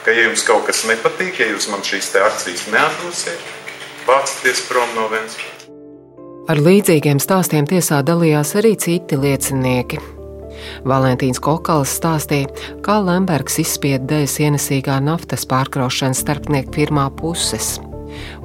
ka, 0.05 0.15
ja 0.15 0.29
jums 0.29 0.47
kaut 0.47 0.69
kas 0.71 0.87
nepatīk, 0.89 1.43
ja 1.43 1.51
jūs 1.51 1.69
man 1.73 1.83
šīs 1.85 2.15
akcijas 2.23 2.69
neatdosiet, 2.73 3.55
vācieties 4.07 4.69
prom 4.71 4.95
no 4.97 5.11
Ventspils. 5.13 5.58
Ar 6.49 6.57
līdzīgiem 6.65 7.19
stāstiem 7.21 7.67
tiesā 7.69 7.99
dalījās 8.01 8.55
arī 8.57 8.71
citi 8.81 9.19
liecinieki. 9.21 9.99
Valentīns 10.89 11.37
Kokals 11.45 11.91
stāstīja, 11.99 12.49
kā 12.81 12.95
Lembergs 13.05 13.59
izspieda 13.61 14.07
dēļ 14.15 14.25
ienesīgā 14.47 14.97
naftas 15.05 15.45
pārkraušanas 15.51 16.23
starpnieku 16.25 16.73
firmā 16.73 17.05
puses. 17.19 17.75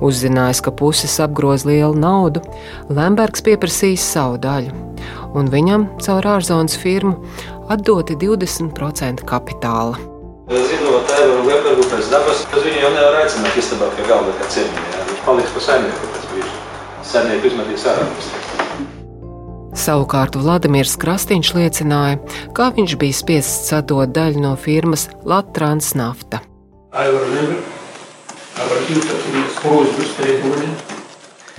Uzzinājis, 0.04 0.60
ka 0.66 0.74
puses 0.76 1.16
apgroz 1.24 1.64
lielu 1.64 1.96
naudu, 1.96 2.44
Lembergs 2.92 3.46
pieprasīs 3.46 4.04
savu 4.04 4.36
daļu, 4.44 4.76
un 5.40 5.48
viņam 5.54 5.88
caur 6.04 6.28
ārzonas 6.34 6.76
firmu 6.76 7.16
atdoti 7.72 8.20
20% 8.20 9.24
kapitāla. 9.32 9.96
Zinot 10.52 11.16
Evaru 11.22 11.48
Lembergu 11.48 11.88
pēc 11.88 12.12
dabas, 12.12 12.44
viņu 12.52 12.84
jau 12.84 12.92
nevar 13.00 13.22
aicināt 13.24 13.64
istabā 13.64 13.88
pie 13.96 14.12
galda 14.12 14.36
kā 14.42 14.52
ciemiņā. 14.58 15.08
Viņš 15.08 15.26
paliks 15.30 15.56
pa 15.56 15.68
saimnieku 15.72 16.12
pēc 16.12 16.33
brīža 17.04 17.12
saimnieki 17.12 17.48
uzmetīs 17.52 17.86
ārā. 17.86 18.08
Savukārt 19.74 20.36
Vladimirs 20.36 20.96
Krastīņš 20.98 21.54
liecināja, 21.56 22.20
kā 22.54 22.72
viņš 22.76 22.98
bija 22.98 23.14
spiests 23.14 23.70
sadot 23.70 24.10
daļu 24.14 24.40
no 24.40 24.56
firmas 24.56 25.10
Latvijas 25.26 25.96
nafta. 25.96 26.40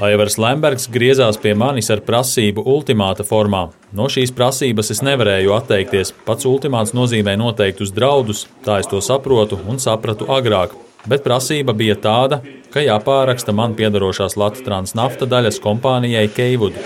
Aivars 0.04 0.38
Lembergs 0.38 0.88
griezās 0.90 1.36
pie 1.38 1.54
manis 1.54 1.90
ar 1.90 2.00
prasību 2.02 2.62
ultimāta 2.66 3.24
formā. 3.26 3.70
No 3.92 4.08
šīs 4.10 4.32
prasības 4.34 4.90
es 4.90 5.02
nevarēju 5.02 5.54
atteikties. 5.54 6.14
Pats 6.26 6.46
ultimāts 6.46 6.94
nozīmē 6.94 7.36
noteiktus 7.38 7.94
draudus, 7.94 8.46
tā 8.64 8.80
es 8.82 8.90
to 8.90 9.02
saprotu 9.02 9.58
un 9.66 9.78
sapratu 9.78 10.26
agrāk 10.30 10.74
bet 11.10 11.24
prasība 11.24 11.74
bija 11.76 11.96
tāda, 11.96 12.40
ka 12.74 12.82
jāpāraksta 12.82 13.54
man 13.54 13.76
piedarošās 13.78 14.36
Latvijas 14.40 14.94
nafta 14.98 15.28
daļas 15.30 15.60
kompānijai 15.62 16.26
Keivudu. 16.34 16.80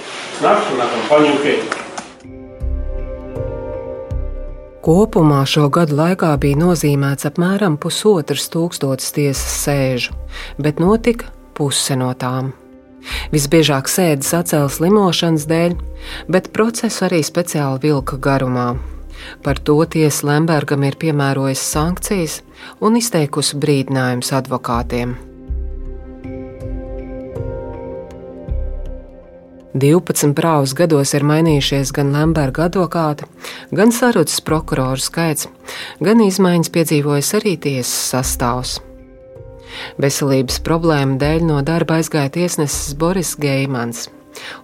Kopumā 4.89 5.43
šo 5.45 5.67
gadu 5.69 5.99
laikā 5.99 6.31
bija 6.41 6.57
nozīmēts 6.63 7.29
apmēram 7.29 7.77
pusotrs 7.81 8.47
tūkstotis 8.53 9.13
tiesas 9.17 9.59
sēžu, 9.67 10.15
bet 10.57 10.81
notika 10.81 11.29
puse 11.59 11.97
no 11.99 12.13
tām. 12.17 12.55
Visbiežāk 13.33 13.89
sēdes 13.91 14.31
atcēlas 14.37 14.79
limošanas 14.83 15.49
dēļ, 15.51 15.75
bet 16.33 16.53
procesu 16.55 17.05
arī 17.09 17.21
speciāli 17.27 17.89
vilka 17.89 18.19
garumā. 18.23 18.71
Par 19.43 19.59
to 19.59 19.79
tiesa 19.91 20.27
Lembergam 20.29 20.85
ir 20.87 20.99
piemērojusi 21.01 21.65
sankcijas 21.65 22.41
un 22.85 22.99
izteikusi 23.01 23.59
brīdinājumus 23.63 24.35
advokātiem. 24.39 25.17
12 29.79 30.35
prāvas 30.35 30.73
gados 30.75 31.13
ir 31.15 31.27
mainījušies 31.29 31.93
gan 31.95 32.11
Lemberga 32.15 32.67
advokāti, 32.67 33.29
gan 33.71 33.93
sarucis 33.95 34.43
prokuroru 34.43 35.03
skaits, 35.03 35.47
gan 36.03 36.25
izmaiņas 36.25 36.73
piedzīvojis 36.75 37.35
arī 37.39 37.55
tiesas 37.63 37.95
sastāvs. 38.15 38.79
Veselības 40.01 40.63
problēmu 40.67 41.19
dēļ 41.21 41.45
no 41.47 41.61
darba 41.63 42.01
aizgāja 42.01 42.33
tiesnesis 42.41 42.97
Boris 42.99 43.37
Geimans 43.39 44.09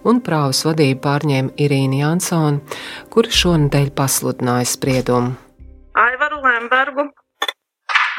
un 0.05 0.20
prāvas 0.24 0.64
vadību 0.66 1.00
pārņēma 1.05 1.55
Irīna 1.64 2.00
Jansona, 2.03 2.79
kura 3.12 3.31
šonadēļ 3.40 3.90
pasludināja 3.98 4.70
spriedumu. 4.74 5.35
Aivaru 5.94 6.40
Lembergu 6.42 7.09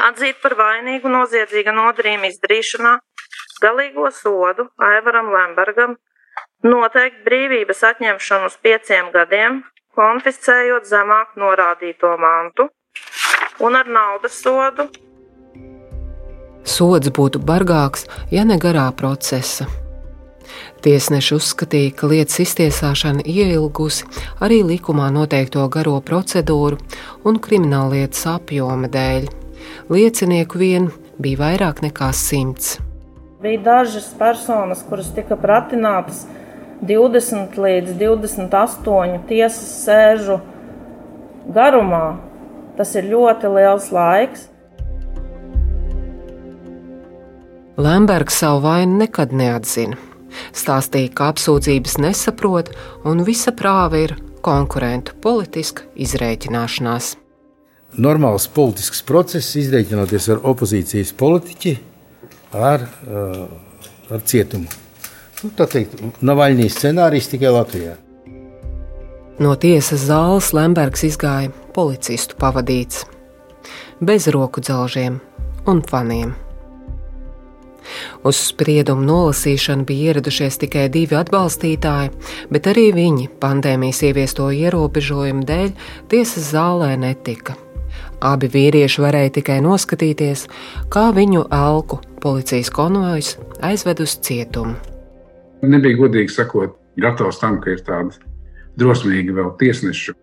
atzīt 0.05 0.41
par 0.43 0.55
vainīgu 0.59 1.11
noziedzīga 1.11 1.73
nodarījuma 1.75 2.31
izdarīšanā, 2.31 2.97
galīgo 3.63 4.09
sodu 4.11 4.69
Aivaram 4.89 5.31
Lembergam 5.33 5.95
noteikt 6.65 7.23
brīvības 7.27 7.83
atņemšanu 7.91 8.49
uz 8.49 8.57
pieciem 8.63 9.11
gadiem, 9.13 9.63
konfiscējot 9.95 10.87
zemāk 10.89 11.35
norādīto 11.39 12.15
mantu, 12.19 12.69
un 13.63 13.79
ar 13.79 13.87
naudas 13.87 14.41
sodu. 14.41 14.89
Sods 16.65 17.11
būtu 17.13 17.39
bargāks, 17.45 18.07
ja 18.33 18.43
ne 18.43 18.57
garā 18.57 18.89
procesa. 18.97 19.69
Tiesneši 20.85 21.33
uzskatīja, 21.33 21.91
ka 21.97 22.05
lietas 22.11 22.37
iztiesāšana 22.43 23.23
ieilgusi 23.25 24.05
arī 24.45 24.59
likumā 24.69 25.07
noteikto 25.15 25.63
garo 25.73 25.95
procedūru 26.05 26.77
un 27.25 27.39
krimināllietas 27.41 28.21
apjoma 28.35 28.91
dēļ. 28.93 29.25
Liecinieku 29.89 30.61
vien 30.61 30.91
bija 31.17 31.41
vairāk 31.41 31.81
nekā 31.87 32.11
simts. 32.13 32.75
Bija 33.41 33.63
dažas 33.65 34.11
personas, 34.19 34.85
kuras 34.85 35.09
tika 35.17 35.33
pratinātas 35.41 36.27
20 36.85 37.57
līdz 37.65 37.97
28 38.05 39.19
tiesas 39.25 39.75
sēžu 39.87 40.37
garumā. 41.49 42.19
Tas 42.77 42.93
ir 42.93 43.09
ļoti 43.09 43.55
liels 43.57 43.89
laiks. 43.95 44.49
Lembergs 47.81 48.43
savu 48.43 48.67
vainu 48.69 49.01
nekad 49.01 49.33
neatzina. 49.33 50.13
Stāstīja, 50.55 51.11
ka 51.15 51.29
apsūdzības 51.33 51.99
nesaprot 52.03 52.71
un 53.07 53.23
visa 53.27 53.53
prāva 53.55 54.01
ir 54.05 54.15
konkurentu 54.45 55.15
politiska 55.23 55.87
izrēķināšanās. 55.95 57.15
Normāls 57.95 58.47
politisks 58.51 59.01
process, 59.07 59.55
izreikinoties 59.55 60.27
ar 60.33 60.41
opozīcijas 60.51 61.13
politiķi, 61.15 61.75
ar, 62.55 62.83
uh, 63.07 63.45
ar 64.11 64.25
cietumu. 64.27 64.67
Nu, 65.43 65.51
tā 65.55 65.67
teikt, 65.69 65.99
Navaļņīs 66.25 66.79
scenārijs 66.79 67.29
tikai 67.31 67.53
Latvijā. 67.55 67.95
No 69.39 69.51
tiesas 69.59 70.05
zāles 70.07 70.53
Lembergs 70.55 71.03
izgāja 71.07 71.51
policistu 71.75 72.37
pavadīts, 72.39 73.03
bez 73.99 74.29
roku 74.31 74.63
dzelžiem 74.63 75.19
un 75.67 75.83
faniem. 75.83 76.35
Uz 78.25 78.39
spriedumu 78.49 79.05
nolasīšanu 79.05 79.85
bija 79.87 80.13
ieradušies 80.13 80.59
tikai 80.63 80.87
divi 80.93 81.17
atbalstītāji, 81.19 82.11
bet 82.51 82.69
arī 82.71 82.89
viņi 82.95 83.29
pandēmijas 83.41 84.01
ieviesto 84.09 84.49
ierobežojumu 84.53 85.45
dēļ 85.47 85.69
tiesas 86.11 86.51
zālē 86.55 86.95
netika. 86.99 87.57
Abi 88.25 88.49
vīrieši 88.49 89.03
varēja 89.03 89.35
tikai 89.39 89.59
noskatīties, 89.63 90.47
kā 90.89 91.09
viņu 91.15 91.45
elku 91.53 91.99
policijas 92.23 92.71
konvojs 92.73 93.35
aizved 93.65 94.01
uz 94.01 94.17
cietumu. 94.25 94.75
Nebija 95.65 95.99
godīgi 95.99 96.33
sakot, 96.33 96.75
gatavs 97.01 97.41
tam, 97.41 97.59
ka 97.61 97.75
ir 97.75 97.83
tāda 97.85 98.15
drosmīga 98.79 99.35
vēl 99.35 99.51
tiesneša. 99.59 100.15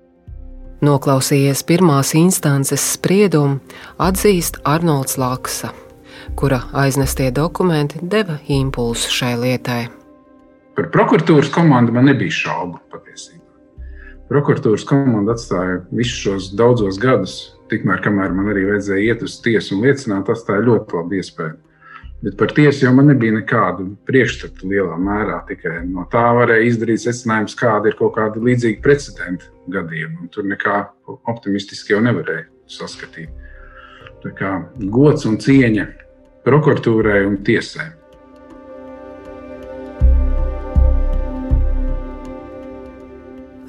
Noklausījies 0.82 1.62
pirmās 1.62 2.10
instances 2.18 2.82
spriedumu, 2.96 3.60
atzīst 4.02 4.58
Arnolds 4.66 5.14
Laksa 5.20 5.70
kura 6.36 6.60
aiznestie 6.72 7.30
dokumenti 7.30 7.98
deva 8.02 8.38
impulsu 8.48 9.10
šai 9.12 9.34
lietai. 9.40 9.82
Par 10.76 10.88
prokuratūras 10.94 11.50
komandu 11.52 11.92
man 11.92 12.08
nebija 12.08 12.32
šaubu 12.32 12.78
patiesībā. 12.92 13.42
Prokuratūras 14.32 14.86
komanda 14.88 15.34
atstāja 15.36 15.82
visus 15.92 16.22
šos 16.24 16.46
daudzos 16.56 16.96
gadus, 17.00 17.34
tikmēr, 17.68 18.00
kamēr 18.04 18.32
man 18.32 18.48
arī 18.52 18.64
vajadzēja 18.70 19.12
iet 19.12 19.26
uz 19.26 19.36
tiesu 19.44 19.76
un 19.76 19.84
liecināt, 19.84 20.30
atstāja 20.32 20.64
ļoti 20.64 20.96
labu 20.96 21.18
iespēju. 21.20 21.58
Bet 22.22 22.36
par 22.38 22.54
tiesu 22.54 22.86
jau 22.86 22.92
man 22.94 23.10
nebija 23.10 23.34
nekādu 23.34 23.88
priekšstatu 24.06 24.68
lielā 24.70 24.96
mērā. 25.02 25.40
Tikai 25.48 25.80
no 25.88 26.06
tā 26.10 26.22
varēja 26.38 26.68
izdarīt 26.68 27.02
secinājums, 27.02 27.56
kāda 27.58 27.90
ir 27.90 27.96
kaut 27.98 28.14
kāda 28.14 28.40
līdzīga 28.46 28.78
precedenta 28.84 29.50
gadījuma. 29.74 30.28
Tur 30.32 30.46
nekā 30.46 30.76
optimistiski 31.32 31.96
jau 31.96 32.00
nevarēja 32.06 32.46
saskatīt. 32.70 33.32
Tā 34.22 34.30
kā 34.38 34.52
gods 34.94 35.26
un 35.26 35.40
cieņa 35.42 35.88
prokuratūrai 36.46 37.24
un 37.26 37.40
tiesai. 37.46 37.88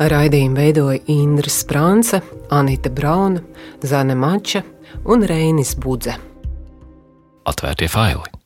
Raidījumu 0.04 0.58
veidoja 0.58 1.00
Indra 1.14 1.52
Sprānce, 1.54 2.20
Anita 2.52 2.92
Brauna, 2.92 3.40
Zane 3.86 4.18
Mača 4.20 4.64
un 5.06 5.24
Reinis 5.24 5.76
Budze. 5.80 6.18
Atvērtie 7.48 7.88
faili! 7.88 8.43